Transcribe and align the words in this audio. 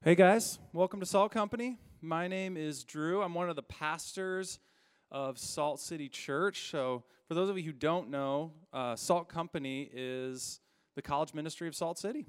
Hey 0.00 0.14
guys, 0.14 0.60
welcome 0.72 1.00
to 1.00 1.06
Salt 1.06 1.32
Company. 1.32 1.76
My 2.00 2.28
name 2.28 2.56
is 2.56 2.84
Drew. 2.84 3.20
I'm 3.20 3.34
one 3.34 3.50
of 3.50 3.56
the 3.56 3.64
pastors 3.64 4.60
of 5.10 5.40
Salt 5.40 5.80
City 5.80 6.08
Church. 6.08 6.70
So, 6.70 7.02
for 7.26 7.34
those 7.34 7.50
of 7.50 7.58
you 7.58 7.64
who 7.64 7.72
don't 7.72 8.08
know, 8.08 8.52
uh, 8.72 8.94
Salt 8.94 9.28
Company 9.28 9.90
is 9.92 10.60
the 10.94 11.02
college 11.02 11.34
ministry 11.34 11.66
of 11.66 11.74
Salt 11.74 11.98
City. 11.98 12.26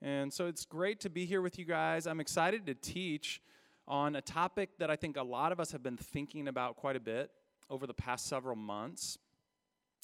And 0.00 0.32
so, 0.32 0.46
it's 0.46 0.64
great 0.64 0.98
to 1.00 1.10
be 1.10 1.26
here 1.26 1.42
with 1.42 1.58
you 1.58 1.66
guys. 1.66 2.06
I'm 2.06 2.20
excited 2.20 2.64
to 2.64 2.74
teach 2.74 3.42
on 3.86 4.16
a 4.16 4.22
topic 4.22 4.78
that 4.78 4.90
I 4.90 4.96
think 4.96 5.18
a 5.18 5.22
lot 5.22 5.52
of 5.52 5.60
us 5.60 5.72
have 5.72 5.82
been 5.82 5.98
thinking 5.98 6.48
about 6.48 6.76
quite 6.76 6.96
a 6.96 7.00
bit 7.00 7.30
over 7.68 7.86
the 7.86 7.92
past 7.92 8.28
several 8.28 8.56
months. 8.56 9.18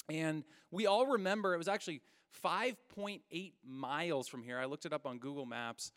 And 0.07 0.43
we 0.69 0.85
all 0.85 1.07
remember 1.07 1.55
it 1.55 1.57
was 1.57 1.67
actually 1.67 2.01
5.8 2.45 3.53
miles 3.65 4.27
from 4.27 4.43
here. 4.43 4.59
I 4.59 4.65
looked 4.65 4.85
it 4.85 4.93
up 4.93 5.07
on 5.07 5.17
Google 5.17 5.47
Maps 5.47 5.91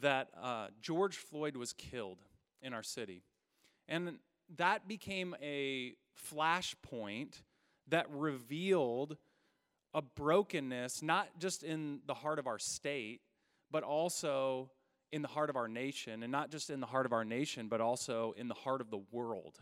that 0.00 0.28
uh, 0.40 0.68
George 0.80 1.16
Floyd 1.16 1.56
was 1.56 1.72
killed 1.72 2.18
in 2.62 2.74
our 2.74 2.82
city. 2.82 3.22
And 3.88 4.18
that 4.56 4.88
became 4.88 5.34
a 5.42 5.94
flashpoint 6.32 7.42
that 7.88 8.06
revealed 8.10 9.16
a 9.94 10.02
brokenness, 10.02 11.02
not 11.02 11.28
just 11.38 11.62
in 11.62 12.00
the 12.06 12.14
heart 12.14 12.38
of 12.38 12.46
our 12.46 12.58
state, 12.58 13.20
but 13.70 13.82
also 13.82 14.70
in 15.12 15.22
the 15.22 15.28
heart 15.28 15.50
of 15.50 15.56
our 15.56 15.68
nation. 15.68 16.22
And 16.22 16.32
not 16.32 16.50
just 16.50 16.68
in 16.70 16.80
the 16.80 16.86
heart 16.86 17.06
of 17.06 17.12
our 17.12 17.24
nation, 17.24 17.68
but 17.68 17.80
also 17.80 18.34
in 18.36 18.48
the 18.48 18.54
heart 18.54 18.80
of 18.80 18.90
the 18.90 19.00
world. 19.10 19.60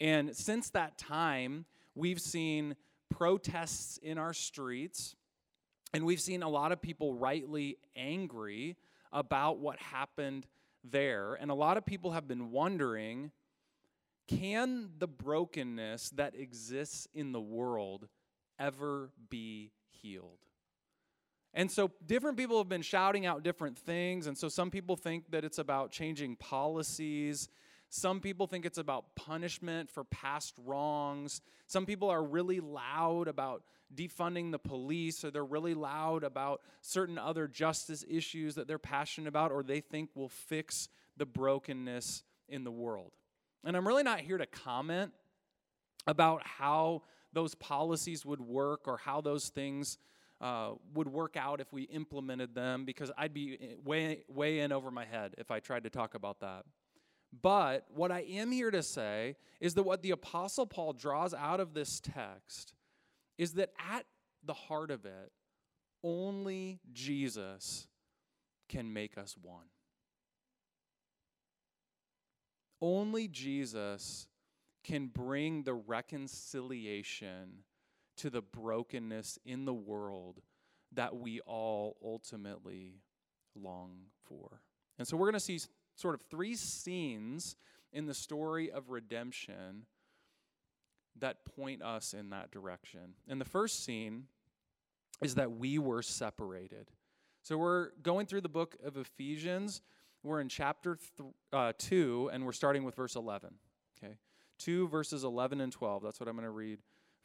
And 0.00 0.36
since 0.36 0.70
that 0.70 0.98
time, 0.98 1.64
we've 1.94 2.20
seen 2.20 2.76
protests 3.08 3.98
in 3.98 4.18
our 4.18 4.32
streets, 4.32 5.14
and 5.92 6.04
we've 6.04 6.20
seen 6.20 6.42
a 6.42 6.48
lot 6.48 6.72
of 6.72 6.82
people 6.82 7.14
rightly 7.14 7.78
angry 7.94 8.76
about 9.14 9.60
what 9.60 9.78
happened 9.78 10.46
there. 10.82 11.34
And 11.34 11.50
a 11.50 11.54
lot 11.54 11.78
of 11.78 11.86
people 11.86 12.10
have 12.10 12.28
been 12.28 12.50
wondering 12.50 13.30
can 14.26 14.88
the 14.98 15.06
brokenness 15.06 16.10
that 16.10 16.34
exists 16.34 17.06
in 17.14 17.32
the 17.32 17.40
world 17.40 18.08
ever 18.58 19.10
be 19.28 19.70
healed? 19.90 20.38
And 21.52 21.70
so 21.70 21.90
different 22.04 22.36
people 22.36 22.58
have 22.58 22.68
been 22.68 22.82
shouting 22.82 23.26
out 23.26 23.42
different 23.42 23.78
things. 23.78 24.26
And 24.26 24.36
so 24.36 24.48
some 24.48 24.70
people 24.70 24.96
think 24.96 25.30
that 25.30 25.44
it's 25.44 25.58
about 25.58 25.92
changing 25.92 26.36
policies. 26.36 27.48
Some 27.90 28.20
people 28.20 28.46
think 28.46 28.66
it's 28.66 28.78
about 28.78 29.14
punishment 29.14 29.90
for 29.90 30.04
past 30.04 30.54
wrongs. 30.64 31.42
Some 31.66 31.86
people 31.86 32.10
are 32.10 32.24
really 32.24 32.60
loud 32.60 33.28
about 33.28 33.62
defunding 33.94 34.50
the 34.50 34.58
police, 34.58 35.24
or 35.24 35.30
they're 35.30 35.44
really 35.44 35.74
loud 35.74 36.24
about 36.24 36.62
certain 36.80 37.18
other 37.18 37.46
justice 37.46 38.04
issues 38.08 38.54
that 38.54 38.66
they're 38.66 38.78
passionate 38.78 39.28
about, 39.28 39.52
or 39.52 39.62
they 39.62 39.80
think 39.80 40.10
will 40.14 40.28
fix 40.28 40.88
the 41.16 41.26
brokenness 41.26 42.22
in 42.48 42.64
the 42.64 42.70
world. 42.70 43.12
And 43.64 43.76
I'm 43.76 43.86
really 43.86 44.02
not 44.02 44.20
here 44.20 44.38
to 44.38 44.46
comment 44.46 45.12
about 46.06 46.46
how 46.46 47.02
those 47.32 47.54
policies 47.54 48.24
would 48.24 48.40
work 48.40 48.86
or 48.86 48.98
how 48.98 49.20
those 49.20 49.48
things 49.48 49.98
uh, 50.40 50.72
would 50.92 51.08
work 51.08 51.36
out 51.36 51.60
if 51.60 51.72
we 51.72 51.82
implemented 51.84 52.54
them, 52.54 52.84
because 52.84 53.10
I'd 53.16 53.32
be 53.32 53.58
eh, 53.60 53.74
way, 53.84 54.24
way 54.28 54.60
in 54.60 54.72
over 54.72 54.90
my 54.90 55.04
head 55.04 55.34
if 55.38 55.50
I 55.50 55.60
tried 55.60 55.84
to 55.84 55.90
talk 55.90 56.14
about 56.14 56.40
that. 56.40 56.64
But 57.42 57.86
what 57.94 58.12
I 58.12 58.20
am 58.20 58.52
here 58.52 58.70
to 58.70 58.82
say 58.82 59.36
is 59.60 59.74
that 59.74 59.82
what 59.82 60.02
the 60.02 60.10
Apostle 60.10 60.66
Paul 60.66 60.92
draws 60.92 61.34
out 61.34 61.60
of 61.60 61.74
this 61.74 62.00
text 62.00 62.74
is 63.38 63.54
that 63.54 63.70
at 63.78 64.04
the 64.44 64.54
heart 64.54 64.90
of 64.90 65.04
it, 65.04 65.32
only 66.02 66.80
Jesus 66.92 67.86
can 68.68 68.92
make 68.92 69.16
us 69.16 69.36
one. 69.40 69.66
Only 72.80 73.28
Jesus 73.28 74.26
can 74.84 75.06
bring 75.06 75.62
the 75.62 75.74
reconciliation 75.74 77.64
to 78.18 78.30
the 78.30 78.42
brokenness 78.42 79.38
in 79.44 79.64
the 79.64 79.74
world 79.74 80.42
that 80.92 81.16
we 81.16 81.40
all 81.40 81.96
ultimately 82.04 83.00
long 83.56 83.92
for. 84.28 84.60
And 84.98 85.08
so 85.08 85.16
we're 85.16 85.26
going 85.26 85.34
to 85.34 85.40
see 85.40 85.60
sort 85.96 86.14
of 86.14 86.20
three 86.30 86.54
scenes 86.54 87.56
in 87.92 88.06
the 88.06 88.14
story 88.14 88.70
of 88.70 88.90
redemption 88.90 89.86
that 91.20 91.44
point 91.56 91.82
us 91.82 92.14
in 92.14 92.30
that 92.30 92.50
direction. 92.50 93.14
And 93.28 93.40
the 93.40 93.44
first 93.44 93.84
scene 93.84 94.24
is 95.22 95.36
that 95.36 95.52
we 95.52 95.78
were 95.78 96.02
separated. 96.02 96.90
So 97.42 97.56
we're 97.58 97.90
going 98.02 98.26
through 98.26 98.40
the 98.40 98.48
book 98.48 98.76
of 98.84 98.96
Ephesians. 98.96 99.82
We're 100.22 100.40
in 100.40 100.48
chapter 100.48 100.98
th- 101.16 101.30
uh, 101.52 101.72
2, 101.78 102.30
and 102.32 102.44
we're 102.44 102.52
starting 102.52 102.84
with 102.84 102.94
verse 102.94 103.16
11. 103.16 103.54
Okay? 103.98 104.14
2 104.58 104.88
verses 104.88 105.24
11 105.24 105.60
and 105.60 105.72
12. 105.72 106.02
That's 106.02 106.20
what 106.20 106.28
I'm 106.28 106.34
going 106.34 106.44
to 106.44 106.50
read 106.50 106.78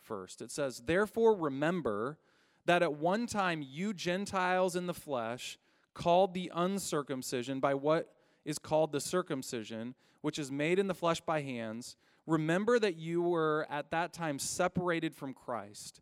first. 0.03 0.41
It 0.41 0.51
says, 0.51 0.81
Therefore, 0.85 1.35
remember 1.35 2.17
that 2.65 2.83
at 2.83 2.93
one 2.93 3.25
time 3.25 3.63
you 3.65 3.93
Gentiles 3.93 4.75
in 4.75 4.87
the 4.87 4.93
flesh, 4.93 5.57
called 5.93 6.33
the 6.33 6.51
uncircumcision 6.53 7.59
by 7.59 7.73
what 7.73 8.13
is 8.45 8.57
called 8.57 8.91
the 8.91 9.01
circumcision, 9.01 9.95
which 10.21 10.39
is 10.39 10.51
made 10.51 10.79
in 10.79 10.87
the 10.87 10.93
flesh 10.93 11.19
by 11.21 11.41
hands, 11.41 11.95
Remember 12.29 12.77
that 12.77 12.95
you 12.95 13.23
were 13.23 13.65
at 13.71 13.89
that 13.89 14.13
time 14.13 14.37
separated 14.37 15.15
from 15.15 15.33
Christ, 15.33 15.99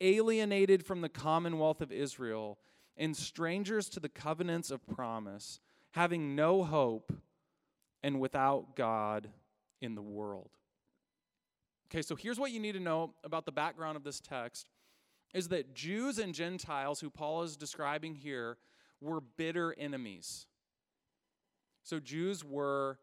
alienated 0.00 0.86
from 0.86 1.00
the 1.00 1.08
commonwealth 1.08 1.80
of 1.80 1.90
Israel, 1.90 2.60
and 2.96 3.16
strangers 3.16 3.88
to 3.88 3.98
the 3.98 4.08
covenants 4.08 4.70
of 4.70 4.86
promise, 4.86 5.58
having 5.90 6.36
no 6.36 6.62
hope 6.62 7.12
and 8.04 8.20
without 8.20 8.76
God 8.76 9.28
in 9.80 9.96
the 9.96 10.02
world. 10.02 10.50
Okay, 11.88 12.02
so 12.02 12.14
here's 12.14 12.38
what 12.38 12.52
you 12.52 12.60
need 12.60 12.72
to 12.72 12.80
know 12.80 13.12
about 13.24 13.44
the 13.44 13.50
background 13.50 13.96
of 13.96 14.04
this 14.04 14.20
text 14.20 14.70
is 15.34 15.48
that 15.48 15.74
Jews 15.74 16.20
and 16.20 16.32
Gentiles 16.32 17.00
who 17.00 17.10
Paul 17.10 17.42
is 17.42 17.56
describing 17.56 18.14
here 18.14 18.58
were 19.00 19.20
bitter 19.20 19.74
enemies. 19.76 20.46
So 21.82 21.98
Jews 21.98 22.44
were 22.44 23.00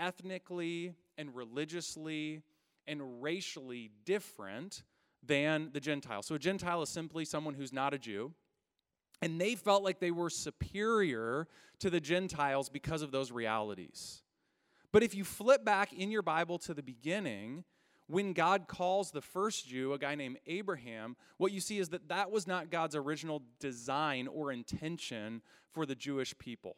ethnically 0.00 0.96
and 1.18 1.34
religiously 1.34 2.42
and 2.86 3.22
racially 3.22 3.90
different 4.04 4.82
than 5.22 5.70
the 5.72 5.80
Gentile. 5.80 6.22
So 6.22 6.34
a 6.34 6.38
Gentile 6.38 6.82
is 6.82 6.88
simply 6.88 7.24
someone 7.24 7.54
who's 7.54 7.72
not 7.72 7.94
a 7.94 7.98
Jew. 7.98 8.32
And 9.20 9.40
they 9.40 9.54
felt 9.54 9.84
like 9.84 10.00
they 10.00 10.10
were 10.10 10.30
superior 10.30 11.46
to 11.78 11.90
the 11.90 12.00
Gentiles 12.00 12.68
because 12.68 13.02
of 13.02 13.12
those 13.12 13.30
realities. 13.30 14.22
But 14.90 15.04
if 15.04 15.14
you 15.14 15.22
flip 15.22 15.64
back 15.64 15.92
in 15.92 16.10
your 16.10 16.22
Bible 16.22 16.58
to 16.58 16.74
the 16.74 16.82
beginning, 16.82 17.64
when 18.08 18.32
God 18.32 18.66
calls 18.66 19.10
the 19.10 19.22
first 19.22 19.68
Jew, 19.68 19.92
a 19.92 19.98
guy 19.98 20.16
named 20.16 20.38
Abraham, 20.46 21.16
what 21.38 21.52
you 21.52 21.60
see 21.60 21.78
is 21.78 21.90
that 21.90 22.08
that 22.08 22.30
was 22.30 22.46
not 22.46 22.70
God's 22.70 22.96
original 22.96 23.42
design 23.60 24.26
or 24.26 24.50
intention 24.50 25.40
for 25.72 25.86
the 25.86 25.94
Jewish 25.94 26.36
people. 26.36 26.76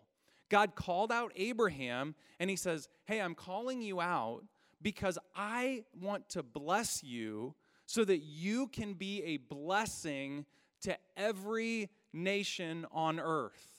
God 0.54 0.76
called 0.76 1.10
out 1.10 1.32
Abraham 1.34 2.14
and 2.38 2.48
he 2.48 2.54
says, 2.54 2.88
Hey, 3.06 3.20
I'm 3.20 3.34
calling 3.34 3.82
you 3.82 4.00
out 4.00 4.44
because 4.80 5.18
I 5.34 5.82
want 6.00 6.28
to 6.28 6.44
bless 6.44 7.02
you 7.02 7.56
so 7.86 8.04
that 8.04 8.18
you 8.18 8.68
can 8.68 8.94
be 8.94 9.20
a 9.24 9.38
blessing 9.38 10.46
to 10.82 10.96
every 11.16 11.90
nation 12.12 12.86
on 12.92 13.18
earth. 13.18 13.74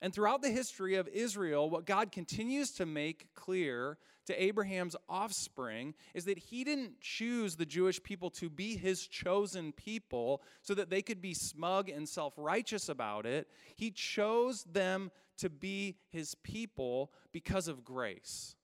And 0.00 0.14
throughout 0.14 0.40
the 0.40 0.48
history 0.48 0.94
of 0.94 1.06
Israel, 1.08 1.68
what 1.68 1.84
God 1.84 2.10
continues 2.10 2.70
to 2.72 2.86
make 2.86 3.34
clear 3.34 3.98
to 4.24 4.42
Abraham's 4.42 4.96
offspring 5.06 5.92
is 6.14 6.24
that 6.24 6.38
he 6.38 6.64
didn't 6.64 7.02
choose 7.02 7.56
the 7.56 7.66
Jewish 7.66 8.02
people 8.02 8.30
to 8.30 8.48
be 8.48 8.74
his 8.78 9.06
chosen 9.06 9.72
people 9.72 10.40
so 10.62 10.72
that 10.72 10.88
they 10.88 11.02
could 11.02 11.20
be 11.20 11.34
smug 11.34 11.90
and 11.90 12.08
self 12.08 12.32
righteous 12.38 12.88
about 12.88 13.26
it. 13.26 13.48
He 13.76 13.90
chose 13.90 14.64
them 14.64 15.10
to 15.40 15.50
be 15.50 15.96
his 16.10 16.34
people 16.34 17.12
because 17.32 17.68
of 17.68 17.84
grace. 17.84 18.54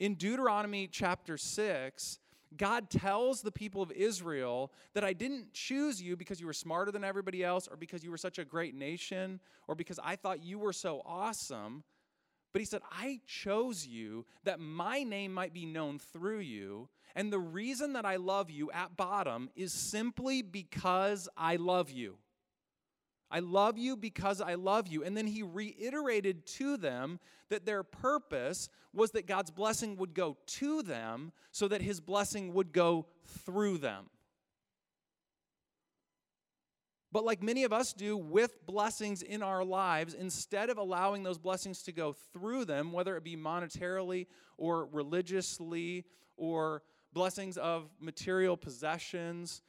In 0.00 0.14
Deuteronomy 0.14 0.88
chapter 0.88 1.36
6, 1.36 2.18
God 2.56 2.90
tells 2.90 3.42
the 3.42 3.52
people 3.52 3.82
of 3.82 3.90
Israel 3.92 4.72
that 4.94 5.04
I 5.04 5.12
didn't 5.12 5.52
choose 5.52 6.00
you 6.00 6.16
because 6.16 6.40
you 6.40 6.46
were 6.46 6.52
smarter 6.52 6.92
than 6.92 7.04
everybody 7.04 7.42
else 7.42 7.68
or 7.68 7.76
because 7.76 8.04
you 8.04 8.10
were 8.10 8.16
such 8.16 8.38
a 8.38 8.44
great 8.44 8.74
nation 8.74 9.40
or 9.68 9.74
because 9.74 9.98
I 10.02 10.16
thought 10.16 10.42
you 10.42 10.58
were 10.58 10.72
so 10.72 11.02
awesome. 11.04 11.84
But 12.52 12.60
he 12.60 12.66
said, 12.66 12.82
I 12.90 13.20
chose 13.26 13.86
you 13.86 14.26
that 14.44 14.60
my 14.60 15.02
name 15.02 15.32
might 15.34 15.52
be 15.52 15.66
known 15.66 15.98
through 15.98 16.40
you. 16.40 16.88
And 17.16 17.32
the 17.32 17.38
reason 17.38 17.94
that 17.94 18.04
I 18.04 18.16
love 18.16 18.50
you 18.50 18.70
at 18.70 18.96
bottom 18.96 19.50
is 19.56 19.72
simply 19.72 20.42
because 20.42 21.28
I 21.36 21.56
love 21.56 21.90
you. 21.90 22.18
I 23.34 23.40
love 23.40 23.76
you 23.76 23.96
because 23.96 24.40
I 24.40 24.54
love 24.54 24.86
you. 24.86 25.02
And 25.02 25.16
then 25.16 25.26
he 25.26 25.42
reiterated 25.42 26.46
to 26.58 26.76
them 26.76 27.18
that 27.48 27.66
their 27.66 27.82
purpose 27.82 28.68
was 28.92 29.10
that 29.10 29.26
God's 29.26 29.50
blessing 29.50 29.96
would 29.96 30.14
go 30.14 30.36
to 30.46 30.82
them 30.82 31.32
so 31.50 31.66
that 31.66 31.82
his 31.82 32.00
blessing 32.00 32.54
would 32.54 32.72
go 32.72 33.06
through 33.44 33.78
them. 33.78 34.04
But 37.10 37.24
like 37.24 37.42
many 37.42 37.64
of 37.64 37.72
us 37.72 37.92
do 37.92 38.16
with 38.16 38.64
blessings 38.66 39.20
in 39.20 39.42
our 39.42 39.64
lives, 39.64 40.14
instead 40.14 40.70
of 40.70 40.78
allowing 40.78 41.24
those 41.24 41.38
blessings 41.38 41.82
to 41.82 41.92
go 41.92 42.12
through 42.32 42.66
them, 42.66 42.92
whether 42.92 43.16
it 43.16 43.24
be 43.24 43.36
monetarily 43.36 44.28
or 44.58 44.86
religiously 44.92 46.04
or 46.36 46.82
blessings 47.12 47.56
of 47.56 47.90
material 48.00 48.56
possessions 48.56 49.60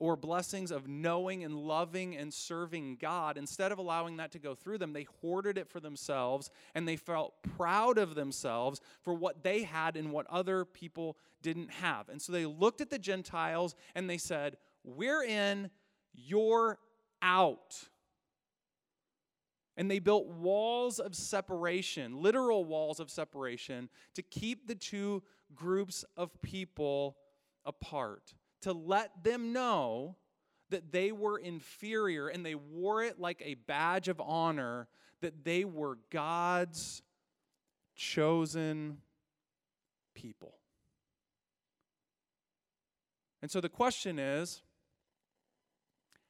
or 0.00 0.16
blessings 0.16 0.70
of 0.70 0.88
knowing 0.88 1.44
and 1.44 1.54
loving 1.54 2.16
and 2.16 2.32
serving 2.32 2.96
God, 2.96 3.36
instead 3.36 3.70
of 3.70 3.78
allowing 3.78 4.16
that 4.16 4.32
to 4.32 4.38
go 4.38 4.54
through 4.54 4.78
them, 4.78 4.94
they 4.94 5.06
hoarded 5.20 5.58
it 5.58 5.68
for 5.68 5.78
themselves 5.78 6.50
and 6.74 6.88
they 6.88 6.96
felt 6.96 7.34
proud 7.56 7.98
of 7.98 8.14
themselves 8.14 8.80
for 9.02 9.12
what 9.12 9.44
they 9.44 9.62
had 9.62 9.96
and 9.96 10.10
what 10.10 10.26
other 10.28 10.64
people 10.64 11.18
didn't 11.42 11.70
have. 11.70 12.08
And 12.08 12.20
so 12.20 12.32
they 12.32 12.46
looked 12.46 12.80
at 12.80 12.88
the 12.88 12.98
Gentiles 12.98 13.74
and 13.94 14.08
they 14.08 14.16
said, 14.16 14.56
We're 14.84 15.22
in, 15.22 15.70
you're 16.14 16.78
out. 17.20 17.88
And 19.76 19.90
they 19.90 19.98
built 19.98 20.26
walls 20.26 20.98
of 20.98 21.14
separation, 21.14 22.22
literal 22.22 22.64
walls 22.64 23.00
of 23.00 23.10
separation, 23.10 23.90
to 24.14 24.22
keep 24.22 24.66
the 24.66 24.74
two 24.74 25.22
groups 25.54 26.06
of 26.16 26.40
people 26.42 27.16
apart 27.66 28.32
to 28.62 28.72
let 28.72 29.24
them 29.24 29.52
know 29.52 30.16
that 30.70 30.92
they 30.92 31.12
were 31.12 31.38
inferior 31.38 32.28
and 32.28 32.44
they 32.44 32.54
wore 32.54 33.02
it 33.02 33.18
like 33.18 33.42
a 33.44 33.54
badge 33.54 34.08
of 34.08 34.20
honor 34.20 34.88
that 35.20 35.44
they 35.44 35.64
were 35.64 35.98
God's 36.10 37.02
chosen 37.94 38.98
people. 40.14 40.54
And 43.42 43.50
so 43.50 43.60
the 43.60 43.68
question 43.68 44.18
is 44.18 44.62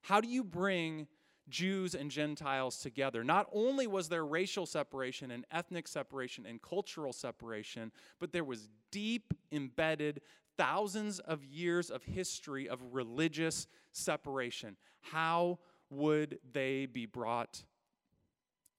how 0.02 0.20
do 0.20 0.28
you 0.28 0.42
bring 0.42 1.06
Jews 1.48 1.94
and 1.94 2.10
Gentiles 2.10 2.78
together? 2.78 3.22
Not 3.22 3.46
only 3.52 3.86
was 3.86 4.08
there 4.08 4.24
racial 4.24 4.66
separation 4.66 5.30
and 5.30 5.44
ethnic 5.50 5.88
separation 5.88 6.46
and 6.46 6.62
cultural 6.62 7.12
separation, 7.12 7.92
but 8.18 8.32
there 8.32 8.44
was 8.44 8.68
deep 8.90 9.34
embedded 9.52 10.20
thousands 10.60 11.20
of 11.20 11.42
years 11.42 11.88
of 11.90 12.04
history 12.04 12.68
of 12.68 12.78
religious 12.92 13.66
separation. 13.92 14.76
How 15.00 15.58
would 15.88 16.38
they 16.52 16.84
be 16.84 17.06
brought 17.06 17.64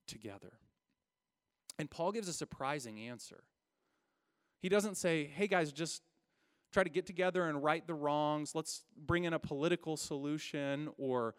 together? 0.08 0.54
And 1.80 1.90
Paul 1.90 2.12
gives 2.12 2.28
a 2.28 2.34
surprising 2.34 3.00
answer. 3.00 3.44
He 4.62 4.70
doesn't 4.70 4.94
say, 4.94 5.26
hey 5.26 5.48
guys, 5.48 5.72
just 5.72 6.04
try 6.72 6.84
to 6.84 6.90
get 6.90 7.08
together 7.08 7.50
and 7.50 7.64
right 7.64 7.86
the 7.88 7.96
wrongs. 7.96 8.54
Let's 8.54 8.84
bring 8.96 9.24
in 9.24 9.34
a 9.34 9.40
political 9.40 9.98
solution 9.98 10.88
or 11.00 11.34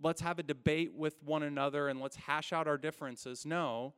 let's 0.00 0.20
have 0.20 0.38
a 0.38 0.44
debate 0.44 0.94
with 0.94 1.20
one 1.24 1.42
another 1.42 1.88
and 1.88 2.00
let's 2.00 2.14
hash 2.14 2.52
out 2.52 2.68
our 2.68 2.78
differences. 2.78 3.44
No 3.44 3.94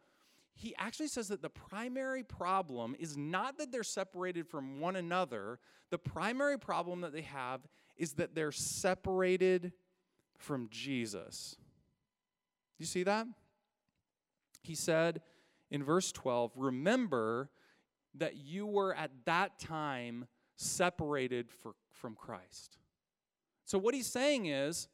he 0.54 0.74
actually 0.78 1.08
says 1.08 1.28
that 1.28 1.42
the 1.42 1.50
primary 1.50 2.22
problem 2.22 2.94
is 2.98 3.16
not 3.16 3.58
that 3.58 3.72
they're 3.72 3.82
separated 3.82 4.46
from 4.46 4.80
one 4.80 4.96
another. 4.96 5.58
The 5.90 5.98
primary 5.98 6.58
problem 6.58 7.00
that 7.00 7.12
they 7.12 7.22
have 7.22 7.62
is 7.96 8.14
that 8.14 8.34
they're 8.34 8.52
separated 8.52 9.72
from 10.36 10.68
Jesus. 10.70 11.56
You 12.78 12.86
see 12.86 13.02
that? 13.04 13.26
He 14.62 14.74
said 14.74 15.22
in 15.70 15.82
verse 15.82 16.12
12, 16.12 16.52
Remember 16.56 17.50
that 18.14 18.36
you 18.36 18.66
were 18.66 18.94
at 18.94 19.10
that 19.24 19.58
time 19.58 20.26
separated 20.56 21.50
for, 21.50 21.74
from 21.90 22.14
Christ. 22.14 22.78
So, 23.64 23.78
what 23.78 23.94
he's 23.94 24.06
saying 24.06 24.46
is 24.46 24.88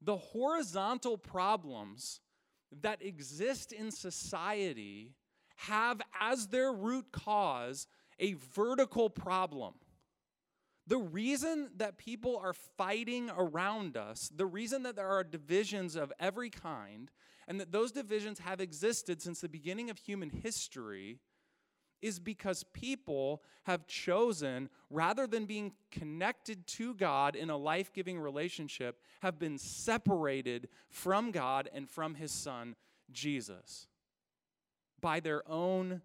the 0.00 0.16
horizontal 0.16 1.18
problems 1.18 2.20
that 2.82 3.04
exist 3.04 3.72
in 3.72 3.90
society 3.90 5.14
have 5.56 6.00
as 6.18 6.48
their 6.48 6.72
root 6.72 7.06
cause 7.12 7.86
a 8.18 8.34
vertical 8.54 9.10
problem. 9.10 9.74
The 10.86 10.98
reason 10.98 11.70
that 11.76 11.98
people 11.98 12.36
are 12.42 12.54
fighting 12.76 13.30
around 13.36 13.96
us, 13.96 14.30
the 14.34 14.46
reason 14.46 14.82
that 14.84 14.96
there 14.96 15.08
are 15.08 15.22
divisions 15.22 15.96
of 15.96 16.12
every 16.18 16.50
kind, 16.50 17.10
and 17.46 17.60
that 17.60 17.72
those 17.72 17.92
divisions 17.92 18.38
have 18.40 18.60
existed 18.60 19.20
since 19.20 19.40
the 19.40 19.48
beginning 19.48 19.90
of 19.90 19.98
human 19.98 20.30
history, 20.30 21.20
is 22.02 22.18
because 22.18 22.64
people 22.72 23.42
have 23.64 23.86
chosen, 23.86 24.68
rather 24.88 25.26
than 25.26 25.46
being 25.46 25.72
connected 25.90 26.66
to 26.66 26.94
God 26.94 27.36
in 27.36 27.50
a 27.50 27.56
life 27.56 27.92
giving 27.92 28.18
relationship, 28.18 29.00
have 29.22 29.38
been 29.38 29.58
separated 29.58 30.68
from 30.88 31.30
God 31.30 31.68
and 31.72 31.88
from 31.88 32.14
His 32.14 32.32
Son, 32.32 32.74
Jesus, 33.12 33.86
by 35.00 35.20
their 35.20 35.48
own 35.50 36.02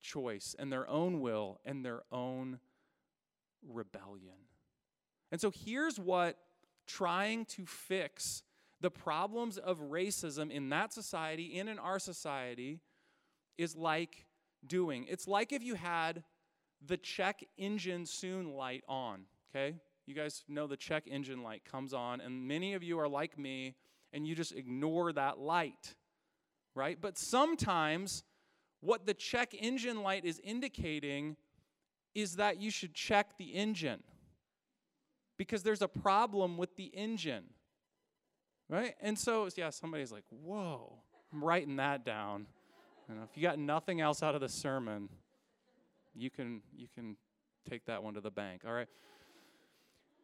choice 0.00 0.54
and 0.58 0.72
their 0.72 0.88
own 0.88 1.20
will 1.20 1.60
and 1.64 1.84
their 1.84 2.02
own 2.10 2.58
rebellion. 3.66 4.34
And 5.30 5.40
so 5.40 5.50
here's 5.50 5.98
what 5.98 6.36
trying 6.86 7.44
to 7.46 7.64
fix 7.64 8.42
the 8.80 8.90
problems 8.90 9.58
of 9.58 9.78
racism 9.78 10.50
in 10.50 10.68
that 10.70 10.92
society 10.92 11.58
and 11.58 11.68
in 11.68 11.78
our 11.78 11.98
society 11.98 12.80
is 13.56 13.76
like 13.76 14.26
doing. 14.66 15.06
It's 15.08 15.26
like 15.28 15.52
if 15.52 15.62
you 15.62 15.74
had 15.74 16.22
the 16.84 16.96
check 16.96 17.44
engine 17.56 18.06
soon 18.06 18.52
light 18.52 18.82
on, 18.88 19.22
okay? 19.54 19.76
You 20.06 20.14
guys 20.14 20.44
know 20.48 20.66
the 20.66 20.76
check 20.76 21.04
engine 21.06 21.42
light 21.42 21.62
comes 21.64 21.94
on, 21.94 22.20
and 22.20 22.46
many 22.48 22.74
of 22.74 22.82
you 22.82 22.98
are 22.98 23.08
like 23.08 23.38
me, 23.38 23.76
and 24.12 24.26
you 24.26 24.34
just 24.34 24.52
ignore 24.52 25.12
that 25.12 25.38
light, 25.38 25.94
right? 26.74 26.98
But 27.00 27.18
sometimes 27.18 28.24
what 28.80 29.06
the 29.06 29.14
check 29.14 29.54
engine 29.54 30.02
light 30.02 30.24
is 30.24 30.40
indicating 30.42 31.36
is 32.14 32.36
that 32.36 32.60
you 32.60 32.70
should 32.70 32.94
check 32.94 33.38
the 33.38 33.54
engine 33.54 34.02
because 35.38 35.62
there's 35.62 35.82
a 35.82 35.88
problem 35.88 36.58
with 36.58 36.76
the 36.76 36.86
engine, 36.86 37.44
right? 38.68 38.94
And 39.00 39.18
so, 39.18 39.48
yeah, 39.56 39.70
somebody's 39.70 40.12
like, 40.12 40.24
whoa, 40.30 40.98
I'm 41.32 41.42
writing 41.42 41.76
that 41.76 42.04
down. 42.04 42.46
You 43.12 43.18
know, 43.18 43.24
if 43.30 43.36
you 43.36 43.42
got 43.42 43.58
nothing 43.58 44.00
else 44.00 44.22
out 44.22 44.34
of 44.34 44.40
the 44.40 44.48
sermon, 44.48 45.10
you 46.14 46.30
can 46.30 46.62
you 46.74 46.86
can 46.94 47.16
take 47.68 47.84
that 47.84 48.02
one 48.02 48.14
to 48.14 48.22
the 48.22 48.30
bank. 48.30 48.62
All 48.66 48.72
right. 48.72 48.88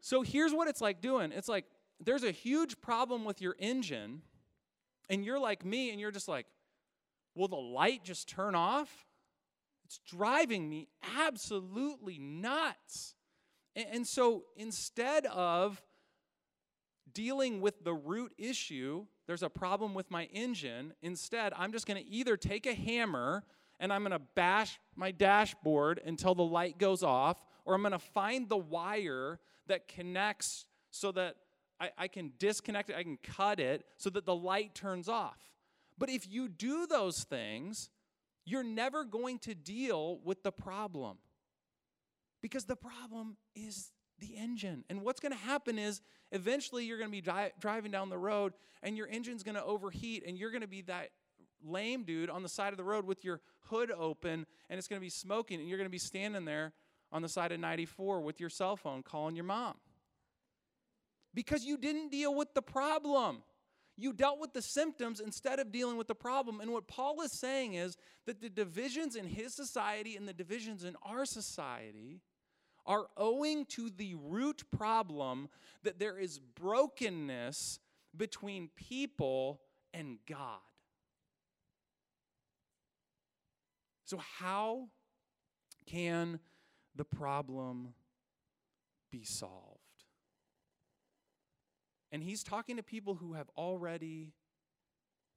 So 0.00 0.22
here's 0.22 0.54
what 0.54 0.68
it's 0.68 0.80
like 0.80 1.02
doing. 1.02 1.30
It's 1.32 1.48
like 1.48 1.66
there's 2.00 2.24
a 2.24 2.30
huge 2.30 2.80
problem 2.80 3.26
with 3.26 3.42
your 3.42 3.56
engine, 3.58 4.22
and 5.10 5.22
you're 5.22 5.38
like 5.38 5.66
me, 5.66 5.90
and 5.90 6.00
you're 6.00 6.10
just 6.10 6.28
like, 6.28 6.46
will 7.34 7.48
the 7.48 7.56
light 7.56 8.04
just 8.04 8.26
turn 8.26 8.54
off? 8.54 9.06
It's 9.84 10.00
driving 10.06 10.66
me 10.66 10.88
absolutely 11.18 12.18
nuts. 12.18 13.14
And, 13.76 13.86
and 13.92 14.06
so 14.06 14.44
instead 14.56 15.26
of 15.26 15.82
dealing 17.18 17.60
with 17.60 17.82
the 17.82 17.92
root 17.92 18.32
issue, 18.38 19.04
there's 19.26 19.42
a 19.42 19.50
problem 19.50 19.92
with 19.92 20.08
my 20.08 20.26
engine. 20.26 20.92
Instead, 21.02 21.52
I'm 21.56 21.72
just 21.72 21.84
going 21.84 22.00
to 22.00 22.08
either 22.08 22.36
take 22.36 22.64
a 22.64 22.74
hammer 22.74 23.42
and 23.80 23.92
I'm 23.92 24.02
going 24.02 24.12
to 24.12 24.24
bash 24.36 24.78
my 24.94 25.10
dashboard 25.10 26.00
until 26.06 26.36
the 26.36 26.44
light 26.44 26.78
goes 26.78 27.02
off, 27.02 27.44
or 27.64 27.74
I'm 27.74 27.82
going 27.82 27.90
to 27.90 27.98
find 27.98 28.48
the 28.48 28.56
wire 28.56 29.40
that 29.66 29.88
connects 29.88 30.66
so 30.92 31.10
that 31.10 31.34
I, 31.80 31.90
I, 31.98 32.06
can 32.06 32.34
disconnect 32.38 32.88
it, 32.90 32.94
I 32.94 33.02
can 33.02 33.18
cut 33.20 33.58
it 33.58 33.84
so 33.96 34.10
that 34.10 34.24
the 34.24 34.36
light 34.36 34.76
turns 34.76 35.08
off. 35.08 35.38
But 35.98 36.10
if 36.10 36.30
you 36.30 36.48
do 36.48 36.86
those 36.86 37.24
things, 37.24 37.90
you're 38.44 38.62
never 38.62 39.02
going 39.02 39.40
to 39.40 39.56
deal 39.56 40.20
with 40.22 40.44
the 40.44 40.52
problem 40.52 41.18
because 42.42 42.66
the 42.66 42.76
problem 42.76 43.38
is 43.56 43.90
the 44.20 44.36
engine. 44.36 44.84
And 44.90 45.02
what's 45.02 45.20
going 45.20 45.32
to 45.32 45.38
happen 45.38 45.78
is 45.78 46.00
eventually 46.32 46.84
you're 46.84 46.98
going 46.98 47.10
to 47.10 47.12
be 47.12 47.20
di- 47.20 47.52
driving 47.60 47.90
down 47.90 48.08
the 48.08 48.18
road 48.18 48.54
and 48.82 48.96
your 48.96 49.08
engine's 49.08 49.42
going 49.42 49.54
to 49.54 49.64
overheat 49.64 50.24
and 50.26 50.38
you're 50.38 50.50
going 50.50 50.62
to 50.62 50.68
be 50.68 50.82
that 50.82 51.10
lame 51.64 52.04
dude 52.04 52.30
on 52.30 52.42
the 52.42 52.48
side 52.48 52.72
of 52.72 52.76
the 52.76 52.84
road 52.84 53.04
with 53.04 53.24
your 53.24 53.40
hood 53.66 53.90
open 53.90 54.46
and 54.70 54.78
it's 54.78 54.88
going 54.88 55.00
to 55.00 55.04
be 55.04 55.10
smoking 55.10 55.60
and 55.60 55.68
you're 55.68 55.78
going 55.78 55.86
to 55.86 55.90
be 55.90 55.98
standing 55.98 56.44
there 56.44 56.72
on 57.10 57.22
the 57.22 57.28
side 57.28 57.52
of 57.52 57.60
94 57.60 58.20
with 58.20 58.40
your 58.40 58.50
cell 58.50 58.76
phone 58.76 59.02
calling 59.02 59.34
your 59.34 59.44
mom. 59.44 59.74
Because 61.34 61.64
you 61.64 61.76
didn't 61.76 62.10
deal 62.10 62.34
with 62.34 62.54
the 62.54 62.62
problem. 62.62 63.42
You 63.96 64.12
dealt 64.12 64.40
with 64.40 64.52
the 64.52 64.62
symptoms 64.62 65.20
instead 65.20 65.58
of 65.58 65.72
dealing 65.72 65.96
with 65.96 66.06
the 66.06 66.14
problem. 66.14 66.60
And 66.60 66.72
what 66.72 66.86
Paul 66.86 67.20
is 67.22 67.32
saying 67.32 67.74
is 67.74 67.96
that 68.26 68.40
the 68.40 68.48
divisions 68.48 69.16
in 69.16 69.26
his 69.26 69.54
society 69.54 70.16
and 70.16 70.28
the 70.28 70.32
divisions 70.32 70.84
in 70.84 70.94
our 71.02 71.24
society 71.24 72.20
are 72.88 73.06
owing 73.16 73.66
to 73.66 73.90
the 73.90 74.14
root 74.16 74.64
problem 74.76 75.48
that 75.84 76.00
there 76.00 76.18
is 76.18 76.38
brokenness 76.38 77.78
between 78.16 78.70
people 78.74 79.60
and 79.94 80.18
God. 80.26 80.58
So, 84.04 84.16
how 84.16 84.88
can 85.86 86.40
the 86.96 87.04
problem 87.04 87.92
be 89.12 89.22
solved? 89.22 89.78
And 92.10 92.22
he's 92.22 92.42
talking 92.42 92.78
to 92.78 92.82
people 92.82 93.16
who 93.16 93.34
have 93.34 93.50
already 93.56 94.32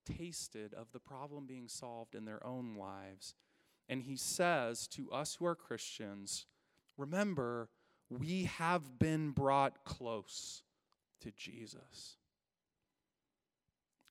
tasted 0.05 0.74
of 0.74 0.88
the 0.93 1.00
problem 1.00 1.46
being 1.46 1.67
solved 1.67 2.15
in 2.15 2.24
their 2.24 2.46
own 2.46 2.75
lives. 2.75 3.36
And 3.89 4.03
he 4.03 4.15
says 4.15 4.88
to 4.89 5.12
us 5.12 5.36
who 5.36 5.46
are 5.46 5.55
Christians, 5.55 6.46
remember, 6.98 7.69
we 8.10 8.43
have 8.43 9.00
been 9.00 9.31
brought 9.31 9.83
close 9.83 10.63
to 11.21 11.31
Jesus. 11.31 12.17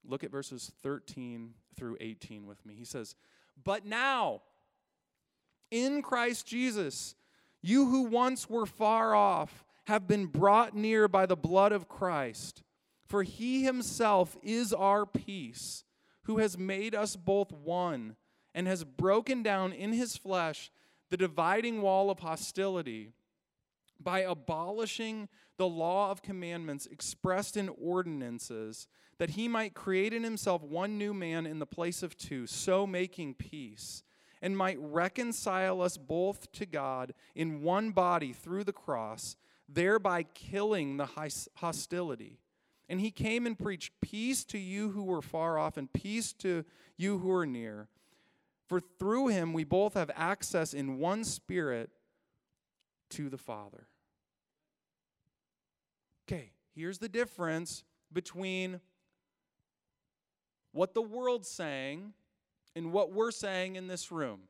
Look 0.05 0.25
at 0.25 0.31
verses 0.31 0.73
13 0.83 1.55
through 1.77 1.99
18 2.01 2.47
with 2.47 2.65
me. 2.65 2.75
He 2.75 2.85
says, 2.85 3.15
But 3.63 3.85
now, 3.85 4.43
in 5.71 6.03
Christ 6.03 6.47
Jesus, 6.47 7.15
you 7.63 7.87
who 7.87 8.03
once 8.03 8.49
were 8.49 8.67
far 8.67 9.15
off 9.15 9.65
have 9.87 10.07
been 10.07 10.27
brought 10.27 10.75
near 10.75 11.09
by 11.09 11.27
the 11.27 11.37
blood 11.37 11.73
of 11.73 11.89
Christ. 11.89 12.63
For 13.07 13.23
he 13.23 13.65
himself 13.65 14.37
is 14.43 14.73
our 14.73 15.05
peace, 15.05 15.85
who 16.25 16.39
has 16.39 16.57
made 16.57 16.95
us 16.95 17.17
both 17.17 17.53
one 17.53 18.17
and 18.55 18.67
has 18.67 18.85
broken 18.85 19.43
down 19.43 19.73
in 19.73 19.93
his 19.93 20.17
flesh 20.17 20.71
the 21.11 21.17
dividing 21.17 21.83
wall 21.83 22.11
of 22.11 22.21
hostility 22.21 23.13
by 23.99 24.21
abolishing 24.21 25.29
the 25.59 25.69
law 25.69 26.11
of 26.11 26.23
commandments 26.23 26.87
expressed 26.87 27.57
in 27.57 27.69
ordinances, 27.69 28.89
that 29.19 29.31
he 29.31 29.47
might 29.47 29.75
create 29.75 30.15
in 30.15 30.25
himself 30.25 30.63
one 30.63 30.97
new 30.97 31.13
man 31.13 31.45
in 31.47 31.59
the 31.59 31.67
place 31.67 32.03
of 32.03 32.17
two, 32.17 32.47
so 32.47 32.87
making 32.87 33.35
peace, 33.35 34.03
and 34.41 34.57
might 34.57 34.79
reconcile 34.81 35.83
us 35.83 35.99
both 35.99 36.51
to 36.53 36.65
God 36.65 37.13
in 37.35 37.63
one 37.63 37.91
body 37.91 38.33
through 38.33 38.65
the 38.65 38.73
cross, 38.73 39.37
thereby 39.69 40.23
killing 40.23 40.97
the 40.97 41.11
hostility. 41.57 42.39
And 42.89 43.01
he 43.01 43.11
came 43.11 43.47
and 43.47 43.59
preached 43.59 43.93
peace 44.01 44.45
to 44.47 44.59
you 44.59 44.91
who 44.91 45.05
were 45.05 45.23
far 45.23 45.59
off 45.59 45.77
and 45.77 45.93
peace 45.93 46.33
to 46.35 46.65
you 46.97 47.19
who 47.19 47.31
are 47.33 47.47
near. 47.47 47.89
For 48.71 48.79
through 48.79 49.27
him 49.27 49.53
we 49.53 49.65
both 49.65 49.95
have 49.95 50.13
access 50.15 50.75
in 50.75 50.99
one 50.99 51.25
spirit 51.25 51.91
to 53.09 53.29
the 53.29 53.37
Father. 53.37 53.89
Okay, 56.23 56.53
here's 56.77 56.99
the 56.99 57.09
difference 57.09 57.83
between 58.13 58.79
what 60.71 60.95
the 60.95 61.03
world's 61.03 61.51
saying 61.51 62.13
and 62.77 62.93
what 62.93 63.11
we're 63.11 63.33
saying 63.33 63.75
in 63.75 63.89
this 63.89 64.13
room. 64.13 64.43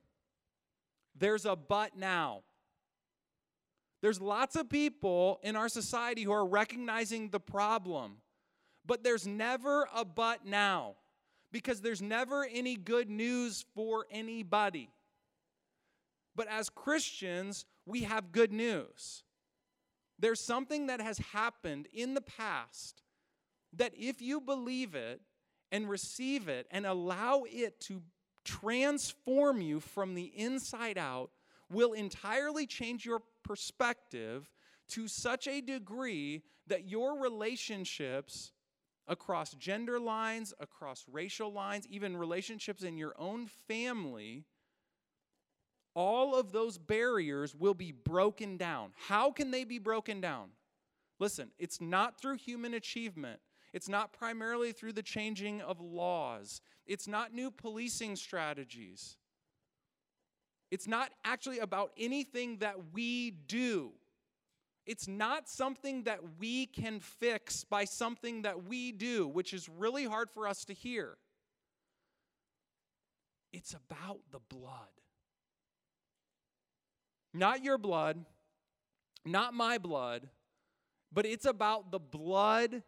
There's 1.16 1.46
a 1.46 1.56
but 1.56 1.96
now. 1.96 2.42
There's 4.02 4.20
lots 4.20 4.54
of 4.54 4.68
people 4.68 5.40
in 5.42 5.56
our 5.56 5.70
society 5.70 6.24
who 6.24 6.32
are 6.32 6.46
recognizing 6.46 7.30
the 7.30 7.40
problem, 7.40 8.18
but 8.84 9.02
there's 9.02 9.26
never 9.26 9.88
a 9.94 10.04
but 10.04 10.44
now 10.44 10.96
because 11.52 11.80
there's 11.80 12.02
never 12.02 12.46
any 12.50 12.76
good 12.76 13.10
news 13.10 13.64
for 13.74 14.06
anybody. 14.10 14.90
But 16.36 16.48
as 16.48 16.68
Christians, 16.68 17.64
we 17.86 18.02
have 18.02 18.32
good 18.32 18.52
news. 18.52 19.24
There's 20.18 20.40
something 20.40 20.86
that 20.86 21.00
has 21.00 21.18
happened 21.18 21.88
in 21.92 22.14
the 22.14 22.20
past 22.20 23.02
that 23.72 23.92
if 23.96 24.20
you 24.20 24.40
believe 24.40 24.94
it 24.94 25.20
and 25.72 25.88
receive 25.88 26.48
it 26.48 26.66
and 26.70 26.86
allow 26.86 27.44
it 27.46 27.80
to 27.80 28.02
transform 28.44 29.60
you 29.60 29.80
from 29.80 30.14
the 30.14 30.32
inside 30.36 30.98
out, 30.98 31.30
will 31.70 31.92
entirely 31.92 32.66
change 32.66 33.04
your 33.04 33.22
perspective 33.44 34.50
to 34.88 35.06
such 35.06 35.46
a 35.46 35.60
degree 35.60 36.42
that 36.66 36.88
your 36.88 37.20
relationships 37.20 38.52
across 39.10 39.52
gender 39.52 40.00
lines, 40.00 40.54
across 40.58 41.04
racial 41.12 41.52
lines, 41.52 41.86
even 41.90 42.16
relationships 42.16 42.82
in 42.82 42.96
your 42.96 43.12
own 43.18 43.46
family 43.68 44.46
all 45.94 46.34
of 46.34 46.52
those 46.52 46.78
barriers 46.78 47.54
will 47.54 47.74
be 47.74 47.92
broken 47.92 48.56
down. 48.56 48.92
How 49.08 49.30
can 49.30 49.50
they 49.50 49.64
be 49.64 49.78
broken 49.78 50.20
down? 50.20 50.50
Listen, 51.18 51.50
it's 51.58 51.80
not 51.80 52.20
through 52.20 52.36
human 52.36 52.74
achievement. 52.74 53.40
It's 53.72 53.88
not 53.88 54.12
primarily 54.12 54.72
through 54.72 54.94
the 54.94 55.02
changing 55.02 55.60
of 55.60 55.80
laws. 55.80 56.60
It's 56.86 57.06
not 57.06 57.32
new 57.32 57.50
policing 57.50 58.16
strategies. 58.16 59.16
It's 60.70 60.88
not 60.88 61.10
actually 61.24 61.58
about 61.58 61.92
anything 61.98 62.58
that 62.58 62.76
we 62.92 63.32
do. 63.32 63.92
It's 64.86 65.06
not 65.06 65.48
something 65.48 66.04
that 66.04 66.20
we 66.38 66.66
can 66.66 67.00
fix 67.00 67.64
by 67.64 67.84
something 67.84 68.42
that 68.42 68.64
we 68.64 68.92
do, 68.92 69.28
which 69.28 69.52
is 69.52 69.68
really 69.68 70.04
hard 70.04 70.30
for 70.30 70.48
us 70.48 70.64
to 70.66 70.74
hear. 70.74 71.16
It's 73.52 73.74
about 73.74 74.20
the 74.30 74.40
blood. 74.48 74.72
Not 77.32 77.62
your 77.62 77.78
blood, 77.78 78.24
not 79.24 79.54
my 79.54 79.78
blood, 79.78 80.28
but 81.12 81.26
it's 81.26 81.46
about 81.46 81.90
the 81.90 82.00
blood 82.00 82.82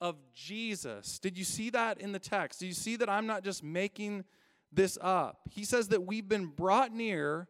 of 0.00 0.16
Jesus. 0.34 1.18
Did 1.18 1.38
you 1.38 1.44
see 1.44 1.70
that 1.70 2.00
in 2.00 2.12
the 2.12 2.18
text? 2.18 2.60
Do 2.60 2.66
you 2.66 2.72
see 2.72 2.96
that 2.96 3.08
I'm 3.08 3.26
not 3.26 3.44
just 3.44 3.62
making 3.62 4.24
this 4.72 4.98
up? 5.00 5.40
He 5.50 5.64
says 5.64 5.88
that 5.88 6.04
we've 6.04 6.28
been 6.28 6.46
brought 6.46 6.92
near 6.92 7.48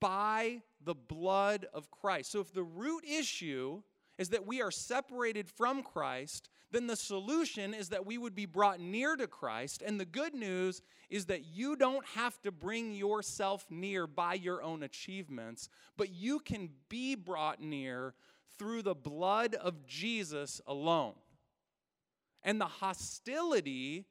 by 0.00 0.62
the 0.84 0.94
blood 0.94 1.66
of 1.72 1.90
Christ. 1.90 2.32
So 2.32 2.40
if 2.40 2.52
the 2.52 2.62
root 2.62 3.04
issue 3.04 3.82
is 4.18 4.28
that 4.30 4.46
we 4.46 4.60
are 4.60 4.70
separated 4.70 5.48
from 5.48 5.82
Christ, 5.82 6.48
then 6.70 6.86
the 6.86 6.96
solution 6.96 7.74
is 7.74 7.90
that 7.90 8.06
we 8.06 8.18
would 8.18 8.34
be 8.34 8.46
brought 8.46 8.80
near 8.80 9.16
to 9.16 9.26
Christ. 9.26 9.82
And 9.84 9.98
the 9.98 10.04
good 10.04 10.34
news 10.34 10.82
is 11.10 11.26
that 11.26 11.44
you 11.44 11.76
don't 11.76 12.06
have 12.14 12.40
to 12.42 12.50
bring 12.50 12.94
yourself 12.94 13.66
near 13.70 14.06
by 14.06 14.34
your 14.34 14.62
own 14.62 14.82
achievements, 14.82 15.68
but 15.96 16.10
you 16.10 16.40
can 16.40 16.70
be 16.88 17.14
brought 17.14 17.60
near 17.60 18.14
through 18.58 18.82
the 18.82 18.94
blood 18.94 19.54
of 19.54 19.86
Jesus 19.86 20.60
alone. 20.66 21.14
And 22.42 22.60
the 22.60 22.66
hostility 22.66 24.06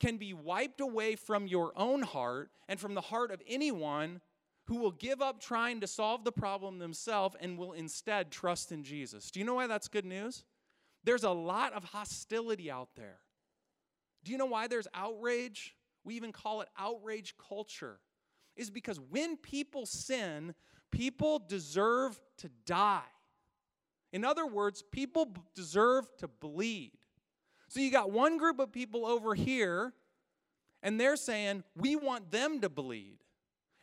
can 0.00 0.16
be 0.16 0.34
wiped 0.34 0.80
away 0.80 1.16
from 1.16 1.46
your 1.46 1.72
own 1.76 2.02
heart 2.02 2.50
and 2.68 2.78
from 2.78 2.94
the 2.94 3.00
heart 3.00 3.30
of 3.30 3.40
anyone 3.46 4.20
who 4.66 4.76
will 4.76 4.92
give 4.92 5.20
up 5.20 5.40
trying 5.40 5.80
to 5.80 5.86
solve 5.86 6.24
the 6.24 6.32
problem 6.32 6.78
themselves 6.78 7.36
and 7.40 7.58
will 7.58 7.72
instead 7.72 8.30
trust 8.30 8.72
in 8.72 8.82
Jesus. 8.82 9.30
Do 9.30 9.38
you 9.38 9.46
know 9.46 9.54
why 9.54 9.66
that's 9.66 9.88
good 9.88 10.06
news? 10.06 10.44
There's 11.04 11.24
a 11.24 11.30
lot 11.30 11.74
of 11.74 11.84
hostility 11.84 12.70
out 12.70 12.88
there. 12.96 13.18
Do 14.24 14.32
you 14.32 14.38
know 14.38 14.46
why 14.46 14.68
there's 14.68 14.88
outrage? 14.94 15.74
We 16.02 16.14
even 16.14 16.32
call 16.32 16.62
it 16.62 16.68
outrage 16.78 17.34
culture. 17.36 18.00
Is 18.56 18.70
because 18.70 18.98
when 18.98 19.36
people 19.36 19.84
sin, 19.84 20.54
people 20.90 21.42
deserve 21.46 22.18
to 22.38 22.48
die. 22.64 23.02
In 24.12 24.24
other 24.24 24.46
words, 24.46 24.82
people 24.92 25.34
deserve 25.54 26.06
to 26.18 26.28
bleed. 26.28 26.92
So 27.68 27.80
you 27.80 27.90
got 27.90 28.12
one 28.12 28.38
group 28.38 28.60
of 28.60 28.70
people 28.70 29.04
over 29.04 29.34
here, 29.34 29.92
and 30.82 31.00
they're 31.00 31.16
saying, 31.16 31.64
we 31.74 31.96
want 31.96 32.30
them 32.30 32.60
to 32.60 32.68
bleed. 32.68 33.23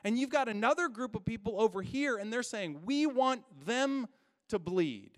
And 0.04 0.18
you've 0.18 0.30
got 0.30 0.50
another 0.50 0.88
group 0.88 1.16
of 1.16 1.26
people 1.26 1.62
over 1.62 1.82
here, 1.82 2.18
and 2.18 2.32
they're 2.32 2.44
saying, 2.44 2.82
we 2.86 3.06
want 3.06 3.44
them 3.66 4.08
to 4.50 4.60
bleed. 4.60 5.12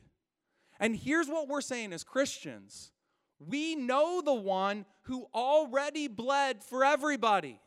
And 0.79 0.95
here's 0.95 1.27
what 1.27 1.47
we're 1.47 1.61
saying 1.61 1.93
as 1.93 2.03
Christians 2.03 2.91
we 3.39 3.75
know 3.75 4.21
the 4.21 4.33
one 4.33 4.85
who 5.03 5.27
already 5.33 6.07
bled 6.07 6.63
for 6.63 6.85
everybody. 6.85 7.59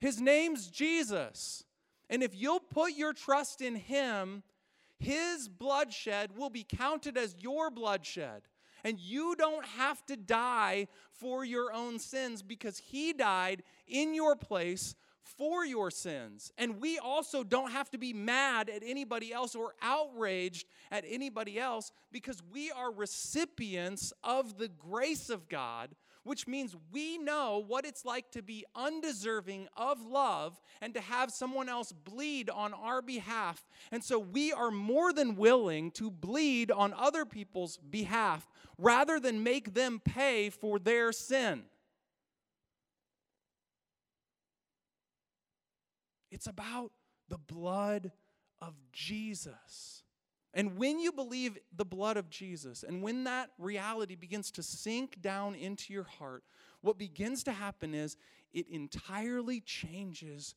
His 0.00 0.20
name's 0.20 0.68
Jesus. 0.68 1.64
And 2.08 2.22
if 2.22 2.34
you'll 2.34 2.60
put 2.60 2.92
your 2.92 3.12
trust 3.12 3.60
in 3.60 3.74
him, 3.74 4.42
his 4.98 5.48
bloodshed 5.48 6.36
will 6.36 6.50
be 6.50 6.64
counted 6.64 7.16
as 7.16 7.36
your 7.38 7.70
bloodshed. 7.70 8.42
And 8.84 8.98
you 8.98 9.36
don't 9.36 9.64
have 9.64 10.04
to 10.06 10.16
die 10.16 10.88
for 11.12 11.44
your 11.44 11.72
own 11.72 11.98
sins 11.98 12.42
because 12.42 12.78
he 12.78 13.12
died 13.12 13.62
in 13.86 14.14
your 14.14 14.34
place 14.34 14.94
for 15.22 15.64
your 15.64 15.90
sins. 15.90 16.52
And 16.58 16.80
we 16.80 16.98
also 16.98 17.42
don't 17.44 17.72
have 17.72 17.90
to 17.90 17.98
be 17.98 18.12
mad 18.12 18.68
at 18.68 18.82
anybody 18.84 19.32
else 19.32 19.54
or 19.54 19.74
outraged 19.80 20.66
at 20.90 21.04
anybody 21.08 21.58
else 21.58 21.92
because 22.10 22.42
we 22.52 22.70
are 22.70 22.92
recipients 22.92 24.12
of 24.22 24.58
the 24.58 24.68
grace 24.68 25.30
of 25.30 25.48
God, 25.48 25.90
which 26.24 26.46
means 26.46 26.76
we 26.92 27.18
know 27.18 27.62
what 27.66 27.84
it's 27.84 28.04
like 28.04 28.30
to 28.32 28.42
be 28.42 28.64
undeserving 28.74 29.68
of 29.76 30.00
love 30.04 30.60
and 30.80 30.94
to 30.94 31.00
have 31.00 31.30
someone 31.30 31.68
else 31.68 31.92
bleed 31.92 32.50
on 32.50 32.72
our 32.74 33.02
behalf. 33.02 33.64
And 33.90 34.02
so 34.02 34.18
we 34.18 34.52
are 34.52 34.70
more 34.70 35.12
than 35.12 35.36
willing 35.36 35.90
to 35.92 36.10
bleed 36.10 36.70
on 36.70 36.94
other 36.94 37.24
people's 37.24 37.78
behalf 37.78 38.48
rather 38.78 39.18
than 39.18 39.42
make 39.42 39.74
them 39.74 40.00
pay 40.04 40.50
for 40.50 40.78
their 40.78 41.12
sin. 41.12 41.64
It's 46.42 46.48
about 46.48 46.90
the 47.28 47.38
blood 47.38 48.10
of 48.60 48.74
Jesus. 48.92 50.02
And 50.52 50.76
when 50.76 50.98
you 50.98 51.12
believe 51.12 51.56
the 51.76 51.84
blood 51.84 52.16
of 52.16 52.30
Jesus, 52.30 52.82
and 52.82 53.00
when 53.00 53.22
that 53.24 53.50
reality 53.58 54.16
begins 54.16 54.50
to 54.52 54.62
sink 54.64 55.22
down 55.22 55.54
into 55.54 55.92
your 55.92 56.02
heart, 56.02 56.42
what 56.80 56.98
begins 56.98 57.44
to 57.44 57.52
happen 57.52 57.94
is 57.94 58.16
it 58.52 58.66
entirely 58.68 59.60
changes 59.60 60.56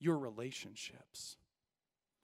your 0.00 0.18
relationships. 0.18 1.38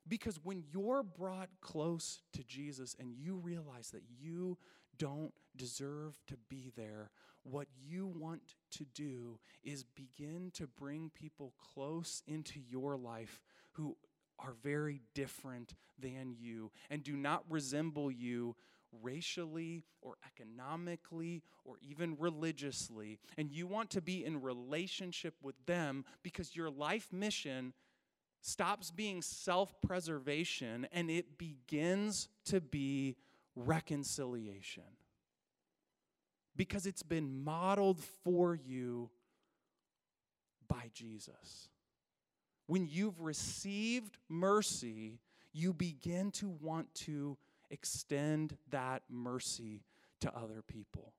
Because 0.06 0.38
when 0.42 0.62
you're 0.70 1.02
brought 1.02 1.48
close 1.62 2.20
to 2.34 2.44
Jesus 2.44 2.94
and 3.00 3.14
you 3.16 3.36
realize 3.36 3.88
that 3.92 4.02
you 4.20 4.58
don't 4.98 5.32
deserve 5.56 6.18
to 6.26 6.36
be 6.50 6.72
there, 6.76 7.10
what 7.42 7.68
you 7.82 8.06
want 8.06 8.54
to 8.72 8.84
do 8.94 9.38
is 9.64 9.84
begin 9.84 10.50
to 10.54 10.66
bring 10.66 11.10
people 11.14 11.54
close 11.74 12.22
into 12.26 12.60
your 12.60 12.96
life 12.96 13.40
who 13.72 13.96
are 14.38 14.54
very 14.62 15.00
different 15.14 15.74
than 15.98 16.34
you 16.38 16.70
and 16.88 17.02
do 17.02 17.16
not 17.16 17.44
resemble 17.48 18.10
you 18.10 18.56
racially 19.02 19.84
or 20.02 20.16
economically 20.26 21.42
or 21.64 21.76
even 21.82 22.16
religiously. 22.18 23.18
And 23.36 23.50
you 23.50 23.66
want 23.66 23.90
to 23.90 24.00
be 24.00 24.24
in 24.24 24.40
relationship 24.40 25.34
with 25.42 25.54
them 25.66 26.04
because 26.22 26.56
your 26.56 26.70
life 26.70 27.08
mission 27.12 27.72
stops 28.40 28.90
being 28.90 29.22
self 29.22 29.74
preservation 29.82 30.86
and 30.92 31.10
it 31.10 31.38
begins 31.38 32.28
to 32.46 32.60
be 32.60 33.16
reconciliation. 33.54 34.84
Because 36.56 36.86
it's 36.86 37.02
been 37.02 37.42
modeled 37.44 38.00
for 38.24 38.54
you 38.54 39.10
by 40.68 40.90
Jesus. 40.92 41.68
When 42.66 42.86
you've 42.86 43.20
received 43.20 44.18
mercy, 44.28 45.18
you 45.52 45.72
begin 45.72 46.30
to 46.32 46.48
want 46.48 46.94
to 46.94 47.36
extend 47.70 48.56
that 48.70 49.02
mercy 49.08 49.82
to 50.20 50.34
other 50.36 50.62
people. 50.62 51.12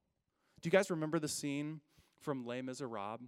Do 0.61 0.67
you 0.67 0.71
guys 0.71 0.89
remember 0.89 1.19
the 1.19 1.27
scene 1.27 1.81
from 2.21 2.45
Les 2.45 2.61
Miserables? 2.61 3.19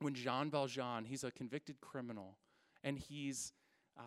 When 0.00 0.14
Jean 0.14 0.50
Valjean, 0.50 1.04
he's 1.04 1.24
a 1.24 1.30
convicted 1.30 1.80
criminal, 1.80 2.36
and 2.82 2.98
he's 2.98 3.52
uh, 3.98 4.02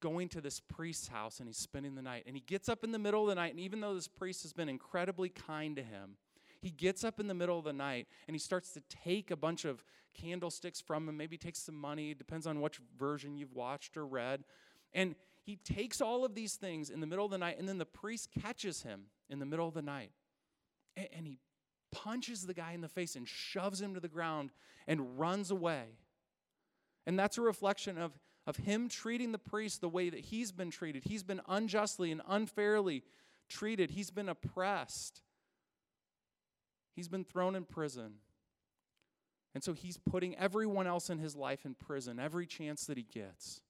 going 0.00 0.28
to 0.30 0.40
this 0.40 0.60
priest's 0.60 1.08
house 1.08 1.38
and 1.38 1.48
he's 1.48 1.58
spending 1.58 1.94
the 1.94 2.02
night. 2.02 2.24
And 2.26 2.34
he 2.34 2.42
gets 2.42 2.68
up 2.68 2.84
in 2.84 2.92
the 2.92 2.98
middle 2.98 3.22
of 3.22 3.28
the 3.28 3.34
night, 3.34 3.52
and 3.52 3.60
even 3.60 3.80
though 3.80 3.94
this 3.94 4.08
priest 4.08 4.42
has 4.42 4.52
been 4.52 4.68
incredibly 4.68 5.28
kind 5.28 5.76
to 5.76 5.82
him, 5.82 6.16
he 6.60 6.70
gets 6.70 7.04
up 7.04 7.20
in 7.20 7.26
the 7.26 7.34
middle 7.34 7.58
of 7.58 7.64
the 7.64 7.72
night 7.72 8.08
and 8.26 8.34
he 8.34 8.38
starts 8.38 8.72
to 8.72 8.82
take 8.88 9.30
a 9.30 9.36
bunch 9.36 9.64
of 9.64 9.84
candlesticks 10.14 10.80
from 10.80 11.08
him, 11.08 11.16
maybe 11.16 11.36
takes 11.36 11.60
some 11.60 11.76
money, 11.76 12.14
depends 12.14 12.46
on 12.46 12.60
which 12.60 12.80
version 12.98 13.36
you've 13.36 13.54
watched 13.54 13.96
or 13.96 14.06
read. 14.06 14.44
And 14.92 15.14
he 15.44 15.56
takes 15.56 16.00
all 16.00 16.24
of 16.24 16.34
these 16.34 16.54
things 16.54 16.90
in 16.90 17.00
the 17.00 17.06
middle 17.06 17.24
of 17.24 17.30
the 17.30 17.38
night, 17.38 17.58
and 17.58 17.68
then 17.68 17.78
the 17.78 17.86
priest 17.86 18.28
catches 18.42 18.82
him 18.82 19.04
in 19.30 19.38
the 19.38 19.46
middle 19.46 19.68
of 19.68 19.74
the 19.74 19.82
night. 19.82 20.10
And, 20.96 21.26
he 21.26 21.38
punches 21.90 22.42
the 22.42 22.54
guy 22.54 22.72
in 22.72 22.80
the 22.80 22.88
face 22.88 23.16
and 23.16 23.26
shoves 23.26 23.80
him 23.80 23.94
to 23.94 24.00
the 24.00 24.08
ground 24.08 24.50
and 24.86 25.18
runs 25.18 25.50
away. 25.50 25.84
And 27.06 27.18
that's 27.18 27.38
a 27.38 27.40
reflection 27.40 27.96
of, 27.96 28.18
of 28.46 28.56
him 28.56 28.88
treating 28.88 29.32
the 29.32 29.38
priest 29.38 29.80
the 29.80 29.88
way 29.88 30.10
that 30.10 30.20
he's 30.20 30.52
been 30.52 30.70
treated. 30.70 31.04
He's 31.04 31.22
been 31.22 31.40
unjustly 31.48 32.12
and 32.12 32.20
unfairly 32.28 33.04
treated, 33.48 33.92
he's 33.92 34.10
been 34.10 34.28
oppressed, 34.28 35.22
he's 36.98 37.06
been 37.06 37.22
thrown 37.22 37.54
in 37.54 37.62
prison. 37.62 38.14
And 39.54 39.62
so 39.62 39.72
he's 39.72 39.98
putting 39.98 40.36
everyone 40.36 40.88
else 40.88 41.10
in 41.10 41.18
his 41.18 41.36
life 41.36 41.64
in 41.64 41.74
prison 41.74 42.18
every 42.18 42.44
chance 42.44 42.86
that 42.86 42.96
he 42.96 43.04
gets. 43.04 43.60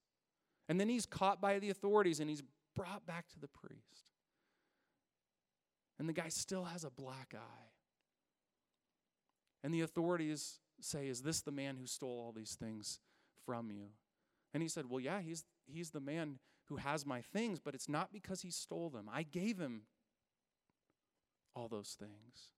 And 0.66 0.80
then 0.80 0.88
he's 0.88 1.04
caught 1.04 1.38
by 1.38 1.58
the 1.58 1.68
authorities 1.68 2.20
and 2.20 2.30
he's 2.30 2.42
brought 2.74 3.04
back 3.04 3.28
to 3.28 3.38
the 3.38 3.46
priest. 3.46 4.06
And 5.98 6.08
the 6.08 6.14
guy 6.14 6.28
still 6.28 6.64
has 6.64 6.84
a 6.84 6.90
black 6.90 7.34
eye. 7.36 7.70
And 9.62 9.74
the 9.74 9.82
authorities 9.82 10.60
say, 10.80 11.08
Is 11.08 11.20
this 11.20 11.42
the 11.42 11.52
man 11.52 11.76
who 11.76 11.86
stole 11.86 12.08
all 12.24 12.32
these 12.32 12.54
things 12.54 12.98
from 13.44 13.70
you? 13.70 13.88
And 14.54 14.62
he 14.62 14.70
said, 14.70 14.88
Well, 14.88 15.00
yeah, 15.00 15.20
he's, 15.20 15.44
he's 15.66 15.90
the 15.90 16.00
man 16.00 16.38
who 16.70 16.76
has 16.76 17.04
my 17.04 17.20
things, 17.20 17.60
but 17.60 17.74
it's 17.74 17.90
not 17.90 18.10
because 18.10 18.40
he 18.40 18.50
stole 18.50 18.88
them. 18.88 19.10
I 19.12 19.22
gave 19.22 19.58
him 19.58 19.82
all 21.54 21.68
those 21.68 21.94
things. 21.98 22.52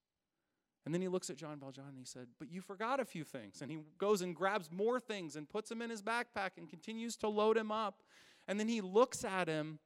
And 0.85 0.93
then 0.93 1.01
he 1.01 1.07
looks 1.07 1.29
at 1.29 1.37
Jean 1.37 1.59
Valjean 1.59 1.85
and 1.89 1.97
he 1.97 2.05
said, 2.05 2.27
But 2.39 2.51
you 2.51 2.61
forgot 2.61 2.99
a 2.99 3.05
few 3.05 3.23
things. 3.23 3.61
And 3.61 3.69
he 3.69 3.79
goes 3.97 4.21
and 4.21 4.35
grabs 4.35 4.71
more 4.71 4.99
things 4.99 5.35
and 5.35 5.47
puts 5.47 5.69
them 5.69 5.81
in 5.81 5.89
his 5.89 6.01
backpack 6.01 6.51
and 6.57 6.67
continues 6.67 7.15
to 7.17 7.27
load 7.27 7.57
him 7.57 7.71
up. 7.71 8.01
And 8.47 8.59
then 8.59 8.67
he 8.67 8.81
looks 8.81 9.23
at 9.23 9.47
him 9.47 9.79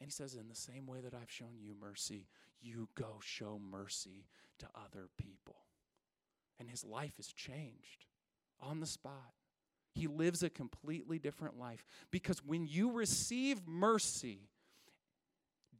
and 0.00 0.08
he 0.08 0.12
says, 0.12 0.34
In 0.34 0.48
the 0.48 0.54
same 0.54 0.86
way 0.86 1.00
that 1.00 1.14
I've 1.14 1.30
shown 1.30 1.58
you 1.60 1.74
mercy, 1.80 2.28
you 2.60 2.88
go 2.94 3.20
show 3.22 3.58
mercy 3.58 4.26
to 4.58 4.66
other 4.74 5.08
people. 5.18 5.56
And 6.60 6.68
his 6.68 6.84
life 6.84 7.18
is 7.18 7.28
changed 7.28 8.06
on 8.60 8.80
the 8.80 8.86
spot. 8.86 9.32
He 9.94 10.08
lives 10.08 10.42
a 10.42 10.50
completely 10.50 11.18
different 11.18 11.58
life 11.58 11.84
because 12.10 12.44
when 12.44 12.66
you 12.66 12.90
receive 12.90 13.66
mercy, 13.66 14.48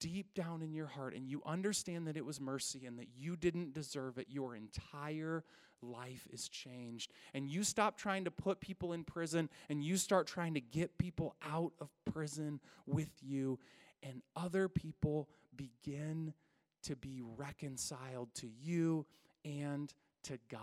deep 0.05 0.35
down 0.35 0.61
in 0.61 0.75
your 0.75 0.87
heart 0.87 1.15
and 1.15 1.27
you 1.27 1.41
understand 1.47 2.07
that 2.07 2.15
it 2.15 2.27
was 2.27 2.39
mercy 2.39 2.85
and 2.85 2.99
that 2.99 3.09
you 3.17 3.37
didn't 3.37 3.73
deserve 3.73 4.19
it, 4.19 4.27
your 4.29 4.55
entire 4.55 5.43
life 5.81 6.29
is 6.31 6.47
changed. 6.47 7.11
And 7.33 7.49
you 7.49 7.65
stop 7.65 7.97
trying 7.97 8.27
to 8.27 8.31
put 8.31 8.61
people 8.61 8.93
in 8.93 9.03
prison 9.03 9.49
and 9.71 9.83
you 9.83 9.97
start 9.97 10.27
trying 10.27 10.53
to 10.55 10.61
get 10.61 10.99
people 10.99 11.37
out 11.43 11.73
of 11.81 11.89
prison 12.13 12.61
with 12.87 13.09
you, 13.23 13.59
and 14.03 14.21
other 14.37 14.69
people 14.69 15.31
begin 15.57 16.35
to 16.83 16.97
be 16.97 17.23
reconciled 17.39 18.29
to 18.35 18.47
you 18.63 19.07
and 19.43 19.91
to 20.25 20.39
God. 20.51 20.61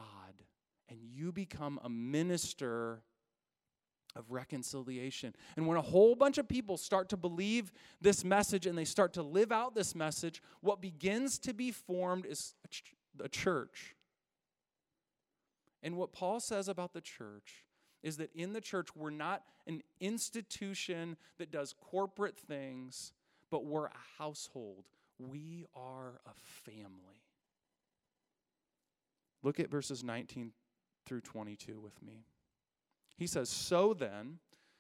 And 0.88 1.00
you 1.02 1.32
become 1.32 1.80
a 1.84 1.90
minister 1.90 3.02
of 4.16 4.32
reconciliation. 4.32 5.36
And 5.56 5.68
when 5.68 5.78
a 5.78 5.82
whole 5.82 6.16
bunch 6.16 6.38
of 6.38 6.48
people 6.48 6.78
start 6.78 7.10
to 7.10 7.18
believe 7.18 7.72
this 8.02 8.24
message 8.24 8.66
and 8.66 8.78
they 8.78 8.86
start 8.86 9.14
to 9.14 9.24
live 9.24 9.52
out 9.52 9.76
this 9.76 9.96
message, 9.96 10.42
what 10.62 10.82
begins 10.82 11.40
to 11.40 11.54
be 11.54 11.72
formed 11.72 12.26
is 12.26 12.54
a 13.24 13.30
church. 13.30 13.96
And 15.84 15.98
what 15.98 16.14
Paul 16.14 16.40
says 16.40 16.68
about 16.68 16.94
the 16.94 17.02
church 17.02 17.66
is 18.04 18.18
that 18.18 18.34
in 18.36 18.54
the 18.54 18.62
church, 18.62 18.96
we're 18.96 19.10
not 19.10 19.44
an 19.68 19.82
institution 20.00 21.18
that 21.38 21.52
does 21.52 21.74
corporate 21.80 22.38
things, 22.38 23.14
but 23.50 23.66
we're 23.66 23.86
a 23.86 23.98
household. 24.18 24.86
We 25.20 25.66
are 25.76 26.20
a 26.26 26.34
family. 26.66 27.22
Look 29.44 29.60
at 29.60 29.70
verses 29.70 30.04
19 30.04 30.52
through 31.06 31.22
22 31.22 31.80
with 31.80 32.02
me. 32.02 32.26
He 33.22 33.28
says, 33.28 33.50
So 33.50 33.94
then, 33.94 34.40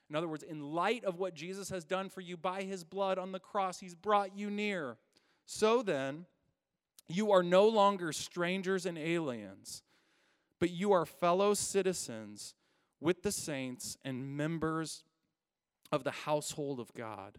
in 0.10 0.15
other 0.15 0.27
words, 0.27 0.41
in 0.41 0.73
light 0.73 1.04
of 1.04 1.19
what 1.19 1.36
Jesus 1.36 1.69
has 1.69 1.86
done 1.86 2.10
for 2.10 2.21
you 2.21 2.36
by 2.36 2.63
his 2.63 2.84
blood 2.84 3.19
on 3.19 3.32
the 3.32 3.39
cross, 3.39 3.80
he's 3.80 3.93
brought 3.93 4.36
you 4.36 4.49
near. 4.49 4.97
So 5.45 5.84
then, 5.84 6.25
you 7.08 7.32
are 7.32 7.43
no 7.43 7.67
longer 7.67 8.12
strangers 8.12 8.88
and 8.88 8.97
aliens, 8.97 9.84
but 10.58 10.71
you 10.71 10.91
are 10.91 11.06
fellow 11.06 11.54
citizens 11.54 12.56
with 12.99 13.21
the 13.21 13.32
saints 13.32 13.95
and 14.04 14.36
members 14.36 15.04
of 15.91 16.04
the 16.04 16.10
household 16.10 16.80
of 16.80 16.91
God, 16.95 17.38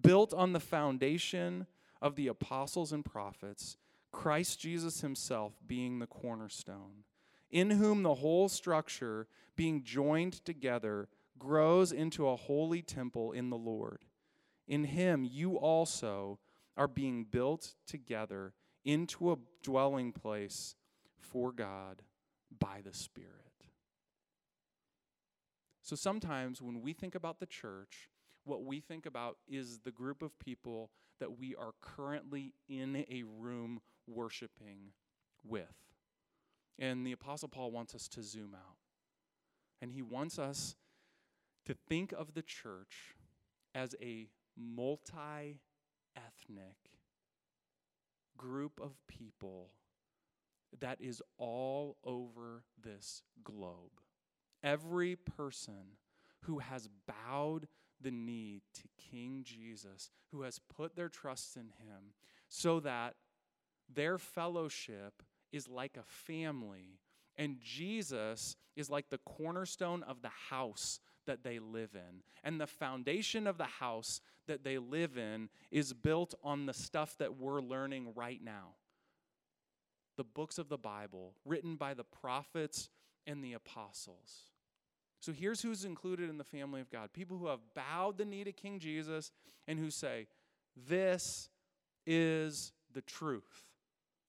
built 0.00 0.34
on 0.34 0.54
the 0.54 0.58
foundation 0.58 1.68
of 2.00 2.16
the 2.16 2.26
apostles 2.26 2.90
and 2.92 3.04
prophets, 3.04 3.76
Christ 4.10 4.58
Jesus 4.58 5.02
himself 5.02 5.52
being 5.68 6.00
the 6.00 6.08
cornerstone 6.08 7.04
in 7.52 7.70
whom 7.70 8.02
the 8.02 8.14
whole 8.14 8.48
structure, 8.48 9.28
being 9.54 9.84
joined 9.84 10.44
together, 10.44 11.08
grows 11.38 11.92
into 11.92 12.26
a 12.26 12.36
holy 12.36 12.82
temple 12.82 13.32
in 13.32 13.50
the 13.50 13.56
Lord. 13.56 14.04
In 14.66 14.84
him 14.84 15.24
you 15.24 15.56
also 15.56 16.38
are 16.76 16.88
being 16.88 17.24
built 17.24 17.74
together 17.86 18.54
into 18.84 19.30
a 19.32 19.36
dwelling 19.62 20.12
place 20.12 20.74
for 21.18 21.52
God 21.52 22.02
by 22.58 22.80
the 22.82 22.94
Spirit. 22.94 23.28
So 25.82 25.96
sometimes 25.96 26.62
when 26.62 26.80
we 26.80 26.92
think 26.92 27.14
about 27.14 27.38
the 27.38 27.46
church, 27.46 28.08
what 28.44 28.64
we 28.64 28.80
think 28.80 29.04
about 29.04 29.36
is 29.46 29.80
the 29.80 29.90
group 29.90 30.22
of 30.22 30.38
people 30.38 30.90
that 31.20 31.38
we 31.38 31.54
are 31.54 31.72
currently 31.80 32.54
in 32.68 33.04
a 33.10 33.24
room 33.24 33.80
worshiping 34.06 34.92
with. 35.44 35.91
And 36.78 37.06
the 37.06 37.12
Apostle 37.12 37.48
Paul 37.48 37.70
wants 37.70 37.94
us 37.94 38.08
to 38.08 38.22
zoom 38.22 38.54
out. 38.54 38.76
And 39.80 39.92
he 39.92 40.02
wants 40.02 40.38
us 40.38 40.76
to 41.66 41.74
think 41.74 42.12
of 42.12 42.34
the 42.34 42.42
church 42.42 43.14
as 43.74 43.94
a 44.00 44.28
multi 44.56 45.60
ethnic 46.16 46.76
group 48.36 48.80
of 48.80 48.96
people 49.06 49.70
that 50.80 51.00
is 51.00 51.22
all 51.38 51.96
over 52.04 52.64
this 52.82 53.22
globe. 53.44 54.00
Every 54.62 55.16
person 55.16 55.96
who 56.42 56.58
has 56.58 56.88
bowed 57.06 57.68
the 58.00 58.10
knee 58.10 58.62
to 58.74 58.82
King 58.98 59.42
Jesus, 59.44 60.10
who 60.30 60.42
has 60.42 60.58
put 60.58 60.96
their 60.96 61.08
trust 61.08 61.56
in 61.56 61.66
him, 61.66 62.14
so 62.48 62.80
that 62.80 63.14
their 63.92 64.18
fellowship 64.18 65.22
is 65.52 65.68
like 65.68 65.96
a 65.96 66.04
family, 66.04 66.98
and 67.36 67.58
Jesus 67.60 68.56
is 68.76 68.90
like 68.90 69.10
the 69.10 69.18
cornerstone 69.18 70.02
of 70.02 70.22
the 70.22 70.30
house 70.50 71.00
that 71.26 71.44
they 71.44 71.58
live 71.58 71.90
in. 71.94 72.22
And 72.42 72.60
the 72.60 72.66
foundation 72.66 73.46
of 73.46 73.58
the 73.58 73.64
house 73.64 74.20
that 74.46 74.64
they 74.64 74.78
live 74.78 75.16
in 75.16 75.48
is 75.70 75.92
built 75.92 76.34
on 76.42 76.66
the 76.66 76.74
stuff 76.74 77.16
that 77.18 77.38
we're 77.38 77.60
learning 77.60 78.12
right 78.14 78.40
now 78.42 78.74
the 80.18 80.24
books 80.24 80.58
of 80.58 80.68
the 80.68 80.78
Bible, 80.78 81.32
written 81.44 81.76
by 81.76 81.94
the 81.94 82.04
prophets 82.04 82.90
and 83.26 83.42
the 83.42 83.54
apostles. 83.54 84.50
So 85.20 85.32
here's 85.32 85.62
who's 85.62 85.84
included 85.84 86.28
in 86.28 86.36
the 86.36 86.44
family 86.44 86.80
of 86.80 86.90
God 86.90 87.12
people 87.12 87.38
who 87.38 87.46
have 87.46 87.60
bowed 87.74 88.18
the 88.18 88.24
knee 88.24 88.44
to 88.44 88.52
King 88.52 88.78
Jesus 88.78 89.30
and 89.66 89.78
who 89.78 89.90
say, 89.90 90.26
This 90.76 91.48
is 92.06 92.72
the 92.92 93.02
truth. 93.02 93.71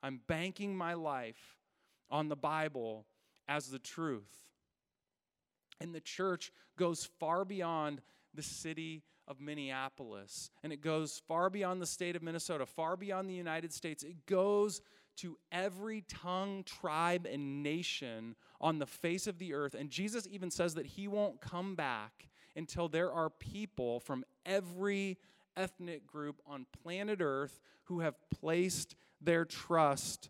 I'm 0.03 0.19
banking 0.27 0.75
my 0.75 0.93
life 0.93 1.57
on 2.11 2.27
the 2.27 2.35
Bible 2.35 3.05
as 3.47 3.69
the 3.69 3.79
truth. 3.79 4.31
And 5.81 5.95
the 5.95 6.01
church 6.01 6.51
goes 6.77 7.09
far 7.19 7.45
beyond 7.45 8.01
the 8.35 8.43
city 8.43 9.03
of 9.27 9.39
Minneapolis, 9.39 10.51
and 10.63 10.73
it 10.73 10.81
goes 10.81 11.21
far 11.27 11.49
beyond 11.49 11.81
the 11.81 11.85
state 11.85 12.15
of 12.15 12.21
Minnesota, 12.21 12.65
far 12.65 12.97
beyond 12.97 13.29
the 13.29 13.33
United 13.33 13.73
States. 13.73 14.03
It 14.03 14.25
goes 14.25 14.81
to 15.17 15.37
every 15.51 16.03
tongue, 16.09 16.63
tribe, 16.63 17.25
and 17.25 17.63
nation 17.63 18.35
on 18.59 18.79
the 18.79 18.85
face 18.85 19.27
of 19.27 19.37
the 19.37 19.53
earth. 19.53 19.75
And 19.75 19.89
Jesus 19.89 20.27
even 20.29 20.51
says 20.51 20.73
that 20.73 20.85
he 20.85 21.07
won't 21.07 21.39
come 21.39 21.75
back 21.75 22.27
until 22.55 22.89
there 22.89 23.11
are 23.11 23.29
people 23.29 23.99
from 23.99 24.25
every 24.45 25.17
ethnic 25.55 26.07
group 26.07 26.41
on 26.45 26.65
planet 26.81 27.19
earth 27.21 27.59
who 27.85 27.99
have 28.01 28.15
placed 28.29 28.95
their 29.21 29.45
trust 29.45 30.29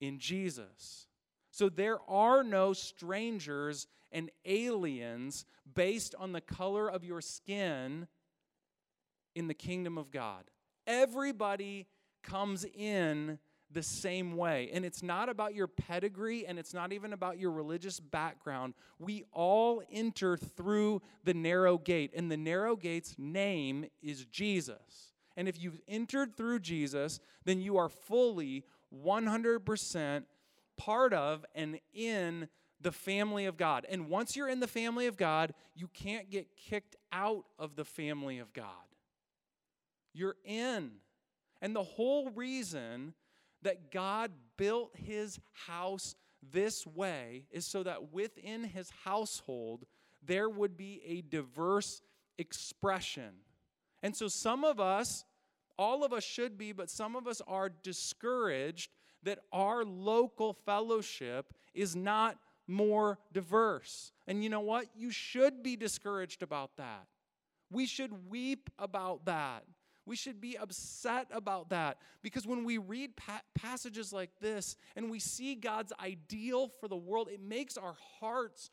in 0.00 0.18
Jesus. 0.18 1.06
So 1.50 1.68
there 1.68 1.98
are 2.08 2.42
no 2.42 2.72
strangers 2.72 3.86
and 4.12 4.30
aliens 4.44 5.44
based 5.74 6.14
on 6.18 6.32
the 6.32 6.40
color 6.40 6.90
of 6.90 7.04
your 7.04 7.20
skin 7.20 8.06
in 9.34 9.48
the 9.48 9.54
kingdom 9.54 9.98
of 9.98 10.10
God. 10.10 10.44
Everybody 10.86 11.86
comes 12.22 12.64
in 12.64 13.38
the 13.72 13.82
same 13.82 14.36
way. 14.36 14.70
And 14.72 14.84
it's 14.84 15.02
not 15.02 15.28
about 15.28 15.54
your 15.54 15.66
pedigree 15.66 16.46
and 16.46 16.58
it's 16.58 16.74
not 16.74 16.92
even 16.92 17.12
about 17.12 17.38
your 17.38 17.50
religious 17.50 18.00
background. 18.00 18.74
We 18.98 19.24
all 19.32 19.82
enter 19.92 20.36
through 20.36 21.02
the 21.24 21.34
narrow 21.34 21.78
gate, 21.78 22.12
and 22.14 22.30
the 22.30 22.36
narrow 22.36 22.76
gate's 22.76 23.14
name 23.18 23.86
is 24.02 24.24
Jesus. 24.26 25.12
And 25.36 25.48
if 25.48 25.62
you've 25.62 25.80
entered 25.88 26.36
through 26.36 26.60
Jesus, 26.60 27.20
then 27.44 27.60
you 27.60 27.76
are 27.76 27.88
fully 27.88 28.64
100% 28.94 30.24
part 30.76 31.12
of 31.12 31.44
and 31.54 31.78
in 31.94 32.48
the 32.80 32.92
family 32.92 33.46
of 33.46 33.56
God. 33.56 33.86
And 33.88 34.08
once 34.08 34.36
you're 34.36 34.48
in 34.48 34.60
the 34.60 34.66
family 34.66 35.06
of 35.06 35.16
God, 35.16 35.54
you 35.74 35.88
can't 35.88 36.30
get 36.30 36.56
kicked 36.56 36.96
out 37.12 37.44
of 37.58 37.76
the 37.76 37.84
family 37.84 38.38
of 38.38 38.52
God. 38.52 38.66
You're 40.12 40.36
in. 40.44 40.92
And 41.62 41.76
the 41.76 41.82
whole 41.82 42.30
reason 42.30 43.14
that 43.62 43.90
God 43.90 44.30
built 44.56 44.92
his 44.96 45.38
house 45.66 46.14
this 46.52 46.86
way 46.86 47.44
is 47.50 47.66
so 47.66 47.82
that 47.82 48.12
within 48.12 48.64
his 48.64 48.90
household 49.04 49.84
there 50.22 50.48
would 50.48 50.76
be 50.76 51.00
a 51.06 51.22
diverse 51.22 52.02
expression. 52.38 53.30
And 54.02 54.16
so 54.16 54.28
some 54.28 54.64
of 54.64 54.80
us, 54.80 55.24
all 55.78 56.04
of 56.04 56.12
us 56.12 56.24
should 56.24 56.56
be, 56.56 56.72
but 56.72 56.90
some 56.90 57.16
of 57.16 57.26
us 57.26 57.40
are 57.46 57.68
discouraged 57.68 58.90
that 59.22 59.38
our 59.52 59.84
local 59.84 60.54
fellowship 60.54 61.52
is 61.74 61.94
not 61.94 62.38
more 62.66 63.18
diverse. 63.32 64.12
And 64.26 64.42
you 64.42 64.48
know 64.48 64.60
what? 64.60 64.86
You 64.96 65.10
should 65.10 65.62
be 65.62 65.76
discouraged 65.76 66.42
about 66.42 66.76
that. 66.76 67.06
We 67.70 67.86
should 67.86 68.30
weep 68.30 68.70
about 68.78 69.26
that. 69.26 69.64
We 70.06 70.16
should 70.16 70.40
be 70.40 70.56
upset 70.56 71.28
about 71.30 71.70
that 71.70 71.98
because 72.22 72.46
when 72.46 72.64
we 72.64 72.78
read 72.78 73.16
pa- 73.16 73.42
passages 73.54 74.12
like 74.12 74.30
this 74.40 74.76
and 74.96 75.10
we 75.10 75.18
see 75.18 75.54
God's 75.54 75.92
ideal 76.02 76.70
for 76.80 76.88
the 76.88 76.96
world, 76.96 77.28
it 77.32 77.40
makes 77.40 77.76
our 77.76 77.96
hearts 78.18 78.70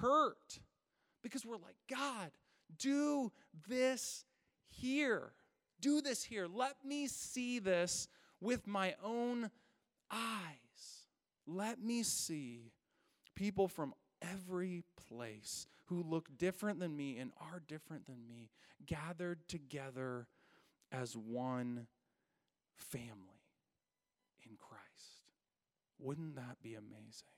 hurt 0.00 0.60
because 1.22 1.44
we're 1.44 1.56
like, 1.56 1.76
God, 1.90 2.30
do 2.78 3.32
this 3.68 4.24
here. 4.66 5.32
Do 5.80 6.00
this 6.00 6.24
here. 6.24 6.46
Let 6.46 6.76
me 6.84 7.06
see 7.06 7.58
this 7.58 8.08
with 8.40 8.66
my 8.66 8.94
own 9.02 9.50
eyes. 10.10 11.06
Let 11.46 11.82
me 11.82 12.02
see 12.02 12.72
people 13.34 13.68
from 13.68 13.94
every 14.22 14.84
place 15.08 15.66
who 15.86 16.02
look 16.02 16.28
different 16.36 16.80
than 16.80 16.96
me 16.96 17.18
and 17.18 17.30
are 17.40 17.62
different 17.66 18.06
than 18.06 18.26
me 18.28 18.50
gathered 18.86 19.46
together 19.48 20.26
as 20.92 21.16
one 21.16 21.86
family 22.76 23.42
in 24.44 24.56
Christ. 24.56 25.32
Wouldn't 25.98 26.36
that 26.36 26.62
be 26.62 26.74
amazing? 26.74 27.28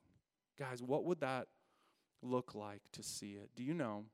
Guys, 0.59 0.83
what 0.83 1.05
would 1.05 1.21
that 1.21 1.49
look 2.23 2.55
like 2.55 2.83
to 2.93 3.03
see 3.03 3.33
it? 3.33 3.51
Do 3.57 3.63
you 3.63 3.75
know 3.75 4.05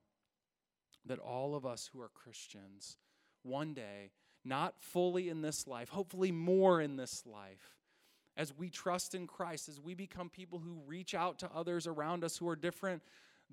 that 1.04 1.18
all 1.18 1.54
of 1.54 1.66
us 1.66 1.90
who 1.92 2.00
are 2.00 2.08
Christians, 2.08 2.96
one 3.42 3.74
day, 3.74 4.10
not 4.44 4.74
fully 4.78 5.28
in 5.28 5.42
this 5.42 5.66
life, 5.66 5.88
hopefully 5.88 6.30
more 6.30 6.80
in 6.80 6.96
this 6.96 7.24
life, 7.26 7.76
as 8.36 8.56
we 8.56 8.70
trust 8.70 9.14
in 9.14 9.26
Christ, 9.26 9.68
as 9.68 9.80
we 9.80 9.94
become 9.94 10.28
people 10.28 10.58
who 10.58 10.82
reach 10.86 11.14
out 11.14 11.38
to 11.40 11.50
others 11.54 11.86
around 11.86 12.22
us 12.22 12.36
who 12.36 12.48
are 12.48 12.56
different 12.56 13.02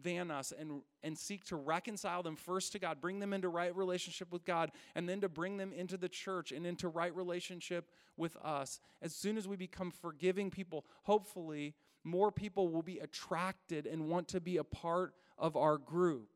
than 0.01 0.31
us 0.31 0.51
and, 0.57 0.81
and 1.03 1.17
seek 1.17 1.43
to 1.45 1.55
reconcile 1.55 2.23
them 2.23 2.35
first 2.35 2.71
to 2.71 2.79
God, 2.79 2.99
bring 2.99 3.19
them 3.19 3.33
into 3.33 3.49
right 3.49 3.75
relationship 3.75 4.31
with 4.31 4.45
God, 4.45 4.71
and 4.95 5.07
then 5.07 5.21
to 5.21 5.29
bring 5.29 5.57
them 5.57 5.71
into 5.73 5.97
the 5.97 6.09
church 6.09 6.51
and 6.51 6.65
into 6.65 6.87
right 6.87 7.15
relationship 7.15 7.89
with 8.17 8.35
us. 8.37 8.79
As 9.01 9.15
soon 9.15 9.37
as 9.37 9.47
we 9.47 9.55
become 9.55 9.91
forgiving 9.91 10.49
people, 10.49 10.85
hopefully 11.03 11.75
more 12.03 12.31
people 12.31 12.69
will 12.69 12.81
be 12.81 12.99
attracted 12.99 13.85
and 13.87 14.09
want 14.09 14.27
to 14.29 14.41
be 14.41 14.57
a 14.57 14.63
part 14.63 15.13
of 15.37 15.55
our 15.55 15.77
group. 15.77 16.29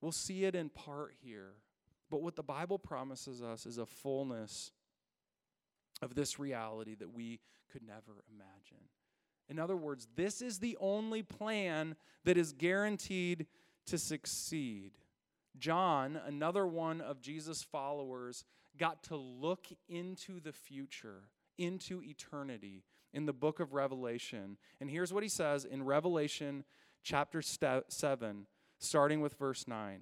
We'll 0.00 0.12
see 0.12 0.44
it 0.44 0.54
in 0.54 0.68
part 0.68 1.14
here. 1.22 1.54
But 2.10 2.22
what 2.22 2.36
the 2.36 2.42
Bible 2.42 2.78
promises 2.78 3.42
us 3.42 3.66
is 3.66 3.78
a 3.78 3.86
fullness 3.86 4.70
of 6.02 6.14
this 6.14 6.38
reality 6.38 6.94
that 6.96 7.12
we 7.12 7.40
could 7.72 7.82
never 7.82 8.22
imagine. 8.32 8.88
In 9.48 9.58
other 9.58 9.76
words, 9.76 10.08
this 10.16 10.40
is 10.40 10.58
the 10.58 10.76
only 10.80 11.22
plan 11.22 11.96
that 12.24 12.36
is 12.36 12.52
guaranteed 12.52 13.46
to 13.86 13.98
succeed. 13.98 14.92
John, 15.58 16.18
another 16.26 16.66
one 16.66 17.00
of 17.00 17.20
Jesus' 17.20 17.62
followers, 17.62 18.44
got 18.78 19.02
to 19.04 19.16
look 19.16 19.66
into 19.88 20.40
the 20.40 20.52
future, 20.52 21.28
into 21.58 22.02
eternity 22.02 22.84
in 23.12 23.26
the 23.26 23.32
book 23.32 23.60
of 23.60 23.74
Revelation. 23.74 24.56
And 24.80 24.90
here's 24.90 25.12
what 25.12 25.22
he 25.22 25.28
says 25.28 25.64
in 25.64 25.84
Revelation 25.84 26.64
chapter 27.02 27.40
7, 27.42 28.46
starting 28.78 29.20
with 29.20 29.34
verse 29.38 29.68
9. 29.68 30.00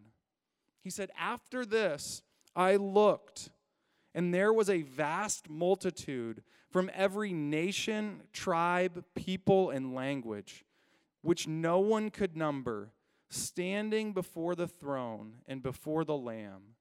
He 0.81 0.91
said, 0.91 1.11
After 1.19 1.67
this, 1.67 2.23
I 2.57 2.77
looked 2.77 3.51
and 4.15 4.33
there 4.33 4.53
was 4.53 4.69
a 4.69 4.83
vast 4.83 5.49
multitude 5.49 6.43
from 6.71 6.91
every 6.95 7.33
nation, 7.33 8.23
tribe, 8.33 9.05
people, 9.15 9.71
and 9.71 9.95
language, 9.95 10.65
which 11.23 11.47
no 11.47 11.79
one 11.79 12.11
could 12.11 12.37
number, 12.37 12.93
standing 13.29 14.13
before 14.13 14.55
the 14.55 14.69
throne 14.69 15.35
and 15.47 15.63
before 15.63 16.05
the 16.05 16.17
Lamb. 16.17 16.77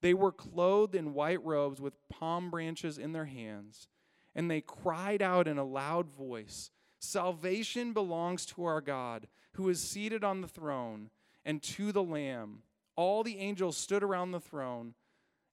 They 0.00 0.14
were 0.14 0.32
clothed 0.32 0.94
in 0.94 1.14
white 1.14 1.44
robes 1.44 1.80
with 1.80 2.08
palm 2.08 2.50
branches 2.50 2.98
in 2.98 3.12
their 3.12 3.24
hands, 3.24 3.88
and 4.34 4.50
they 4.50 4.60
cried 4.60 5.22
out 5.22 5.48
in 5.48 5.58
a 5.58 5.64
loud 5.64 6.10
voice 6.10 6.70
Salvation 6.98 7.92
belongs 7.92 8.46
to 8.46 8.64
our 8.64 8.80
God, 8.80 9.28
who 9.52 9.68
is 9.68 9.80
seated 9.80 10.24
on 10.24 10.40
the 10.40 10.48
throne, 10.48 11.10
and 11.44 11.62
to 11.62 11.92
the 11.92 12.02
Lamb. 12.02 12.62
All 12.96 13.22
the 13.22 13.38
angels 13.38 13.76
stood 13.76 14.02
around 14.02 14.32
the 14.32 14.40
throne 14.40 14.94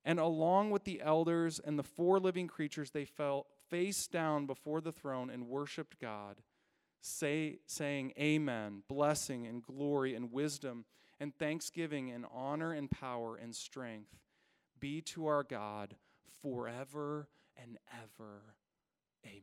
and 0.06 0.20
along 0.20 0.72
with 0.72 0.84
the 0.84 1.02
elders 1.02 1.60
and 1.64 1.80
the 1.80 1.84
four 1.84 2.20
living 2.20 2.48
creatures, 2.48 2.92
they 2.92 3.06
fell 3.06 3.48
face 3.70 4.08
down 4.08 4.46
before 4.46 4.82
the 4.82 4.92
throne 4.92 5.30
and 5.30 5.48
worshiped 5.48 6.00
God, 6.00 6.42
say, 7.02 7.60
saying, 7.66 8.14
Amen, 8.20 8.84
blessing 8.88 9.48
and 9.48 9.64
glory 9.64 10.14
and 10.14 10.32
wisdom 10.32 10.86
and 11.20 11.34
thanksgiving 11.36 12.12
and 12.12 12.26
honor 12.34 12.74
and 12.74 12.92
power 12.92 13.36
and 13.36 13.56
strength 13.56 14.18
be 14.80 15.02
to 15.02 15.28
our 15.28 15.44
God 15.44 15.96
forever 16.42 17.30
and 17.56 17.78
ever. 17.94 18.42
Amen. 19.26 19.42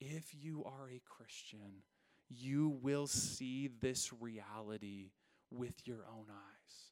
If 0.00 0.34
you 0.34 0.64
are 0.64 0.90
a 0.90 1.00
Christian, 1.04 1.84
you 2.28 2.68
will 2.82 3.06
see 3.06 3.68
this 3.80 4.12
reality 4.12 5.10
with 5.52 5.86
your 5.86 6.04
own 6.12 6.26
eyes. 6.28 6.91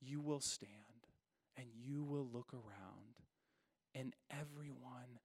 You 0.00 0.20
will 0.20 0.40
stand 0.40 0.72
and 1.56 1.66
you 1.74 2.04
will 2.04 2.28
look 2.32 2.52
around, 2.54 3.18
and 3.94 4.14
everyone 4.30 5.18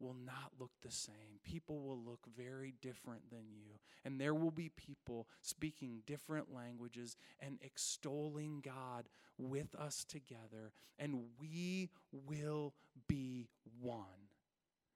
will 0.00 0.16
not 0.24 0.52
look 0.58 0.72
the 0.82 0.90
same. 0.90 1.38
People 1.44 1.80
will 1.80 1.98
look 1.98 2.20
very 2.36 2.74
different 2.80 3.30
than 3.30 3.50
you. 3.50 3.78
And 4.04 4.20
there 4.20 4.34
will 4.34 4.50
be 4.50 4.70
people 4.70 5.28
speaking 5.42 6.02
different 6.06 6.52
languages 6.52 7.16
and 7.38 7.58
extolling 7.62 8.62
God 8.64 9.08
with 9.38 9.74
us 9.74 10.04
together. 10.04 10.72
And 10.98 11.24
we 11.38 11.90
will 12.12 12.74
be 13.08 13.48
one. 13.80 14.04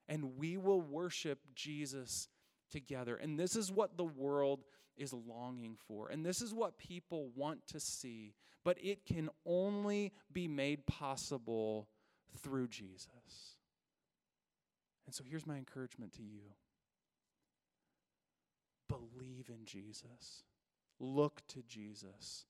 And 0.08 0.36
we 0.36 0.56
will 0.56 0.80
worship 0.80 1.38
Jesus 1.54 2.28
together. 2.70 3.16
And 3.16 3.38
this 3.38 3.56
is 3.56 3.70
what 3.70 3.96
the 3.96 4.04
world 4.04 4.64
is 4.96 5.12
longing 5.12 5.76
for. 5.86 6.08
And 6.08 6.24
this 6.24 6.40
is 6.40 6.54
what 6.54 6.78
people 6.78 7.30
want 7.34 7.66
to 7.68 7.80
see. 7.80 8.34
But 8.64 8.78
it 8.82 9.04
can 9.04 9.28
only 9.44 10.12
be 10.32 10.48
made 10.48 10.86
possible 10.86 11.88
through 12.42 12.68
Jesus. 12.68 13.08
And 15.06 15.14
so 15.14 15.22
here's 15.28 15.46
my 15.46 15.56
encouragement 15.56 16.12
to 16.14 16.22
you 16.22 16.54
believe 18.88 19.48
in 19.48 19.64
Jesus, 19.64 20.44
look 21.00 21.42
to 21.48 21.62
Jesus, 21.62 22.46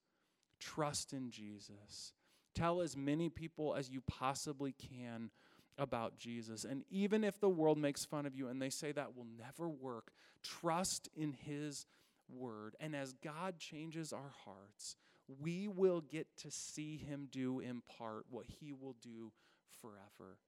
trust 0.58 1.12
in 1.12 1.30
Jesus. 1.30 2.12
Tell 2.54 2.80
as 2.80 2.96
many 2.96 3.28
people 3.28 3.74
as 3.74 3.90
you 3.90 4.00
possibly 4.06 4.72
can 4.72 5.30
about 5.76 6.18
Jesus. 6.18 6.64
And 6.64 6.84
even 6.88 7.24
if 7.24 7.40
the 7.40 7.48
world 7.48 7.78
makes 7.78 8.04
fun 8.04 8.26
of 8.26 8.36
you 8.36 8.48
and 8.48 8.62
they 8.62 8.70
say 8.70 8.92
that 8.92 9.16
will 9.16 9.26
never 9.36 9.68
work, 9.68 10.12
trust 10.42 11.08
in 11.16 11.32
His 11.32 11.86
word. 12.34 12.76
And 12.80 12.94
as 12.94 13.12
God 13.12 13.58
changes 13.58 14.12
our 14.12 14.32
hearts, 14.44 14.96
we 15.40 15.68
will 15.68 16.00
get 16.00 16.26
to 16.38 16.50
see 16.50 16.96
Him 16.96 17.28
do 17.30 17.60
in 17.60 17.82
part 17.98 18.26
what 18.30 18.46
He 18.60 18.72
will 18.72 18.96
do 19.02 19.32
forever 19.80 20.38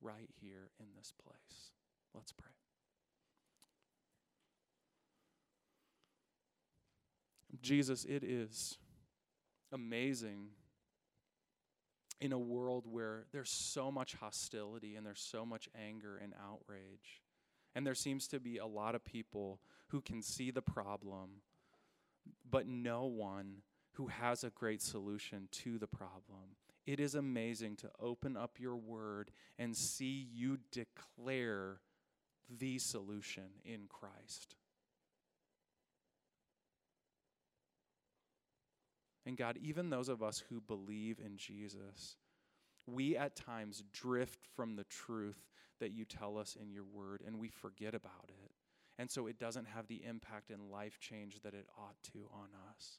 right 0.00 0.30
here 0.40 0.70
in 0.78 0.86
this 0.96 1.12
place. 1.22 1.72
Let's 2.14 2.32
pray. 2.32 2.50
Jesus, 7.60 8.04
it 8.04 8.22
is 8.22 8.78
amazing 9.72 10.48
in 12.20 12.32
a 12.32 12.38
world 12.38 12.84
where 12.86 13.26
there's 13.32 13.50
so 13.50 13.90
much 13.90 14.14
hostility 14.14 14.96
and 14.96 15.06
there's 15.06 15.20
so 15.20 15.44
much 15.46 15.68
anger 15.78 16.18
and 16.22 16.34
outrage. 16.34 17.22
And 17.78 17.86
there 17.86 17.94
seems 17.94 18.26
to 18.26 18.40
be 18.40 18.58
a 18.58 18.66
lot 18.66 18.96
of 18.96 19.04
people 19.04 19.60
who 19.90 20.00
can 20.00 20.20
see 20.20 20.50
the 20.50 20.60
problem, 20.60 21.42
but 22.50 22.66
no 22.66 23.04
one 23.04 23.62
who 23.92 24.08
has 24.08 24.42
a 24.42 24.50
great 24.50 24.82
solution 24.82 25.46
to 25.52 25.78
the 25.78 25.86
problem. 25.86 26.56
It 26.86 26.98
is 26.98 27.14
amazing 27.14 27.76
to 27.76 27.90
open 28.00 28.36
up 28.36 28.58
your 28.58 28.74
word 28.74 29.30
and 29.60 29.76
see 29.76 30.26
you 30.34 30.58
declare 30.72 31.78
the 32.50 32.80
solution 32.80 33.44
in 33.64 33.82
Christ. 33.88 34.56
And 39.24 39.36
God, 39.36 39.56
even 39.62 39.88
those 39.88 40.08
of 40.08 40.20
us 40.20 40.42
who 40.48 40.60
believe 40.60 41.20
in 41.24 41.36
Jesus, 41.36 42.16
we 42.88 43.16
at 43.16 43.36
times 43.36 43.84
drift 43.92 44.46
from 44.56 44.76
the 44.76 44.84
truth 44.84 45.48
that 45.80 45.92
you 45.92 46.04
tell 46.04 46.38
us 46.38 46.56
in 46.60 46.70
your 46.70 46.84
word 46.84 47.22
and 47.26 47.38
we 47.38 47.48
forget 47.48 47.94
about 47.94 48.30
it. 48.44 48.52
And 48.98 49.10
so 49.10 49.26
it 49.26 49.38
doesn't 49.38 49.68
have 49.68 49.86
the 49.86 50.02
impact 50.04 50.50
and 50.50 50.70
life 50.70 50.98
change 50.98 51.40
that 51.42 51.54
it 51.54 51.66
ought 51.78 52.02
to 52.12 52.28
on 52.32 52.48
us. 52.74 52.98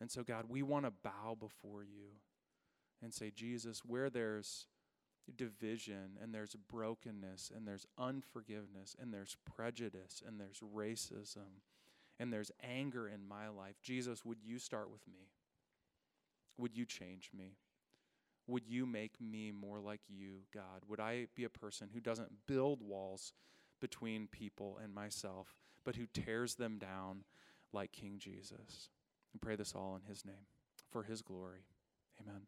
And 0.00 0.10
so, 0.10 0.22
God, 0.22 0.44
we 0.48 0.62
want 0.62 0.84
to 0.84 0.92
bow 1.02 1.36
before 1.38 1.82
you 1.82 2.10
and 3.02 3.14
say, 3.14 3.30
Jesus, 3.34 3.80
where 3.86 4.10
there's 4.10 4.66
division 5.34 6.18
and 6.22 6.34
there's 6.34 6.54
brokenness 6.70 7.50
and 7.54 7.66
there's 7.66 7.86
unforgiveness 7.98 8.94
and 9.00 9.12
there's 9.12 9.36
prejudice 9.56 10.22
and 10.26 10.38
there's 10.38 10.60
racism 10.60 11.62
and 12.18 12.32
there's 12.32 12.50
anger 12.62 13.08
in 13.08 13.26
my 13.26 13.48
life, 13.48 13.76
Jesus, 13.82 14.24
would 14.24 14.38
you 14.42 14.58
start 14.58 14.90
with 14.90 15.06
me? 15.06 15.28
Would 16.58 16.76
you 16.76 16.84
change 16.86 17.30
me? 17.36 17.56
Would 18.46 18.66
you 18.68 18.86
make 18.86 19.20
me 19.20 19.50
more 19.50 19.80
like 19.80 20.02
you, 20.08 20.42
God? 20.54 20.82
Would 20.88 21.00
I 21.00 21.26
be 21.34 21.44
a 21.44 21.48
person 21.48 21.88
who 21.92 22.00
doesn't 22.00 22.46
build 22.46 22.82
walls 22.82 23.32
between 23.80 24.28
people 24.28 24.78
and 24.82 24.94
myself, 24.94 25.56
but 25.84 25.96
who 25.96 26.06
tears 26.12 26.54
them 26.54 26.78
down 26.78 27.24
like 27.72 27.92
King 27.92 28.18
Jesus? 28.18 28.88
And 29.32 29.42
pray 29.42 29.56
this 29.56 29.74
all 29.74 29.96
in 29.96 30.08
his 30.08 30.24
name 30.24 30.46
for 30.90 31.02
his 31.02 31.22
glory. 31.22 31.66
Amen. 32.20 32.42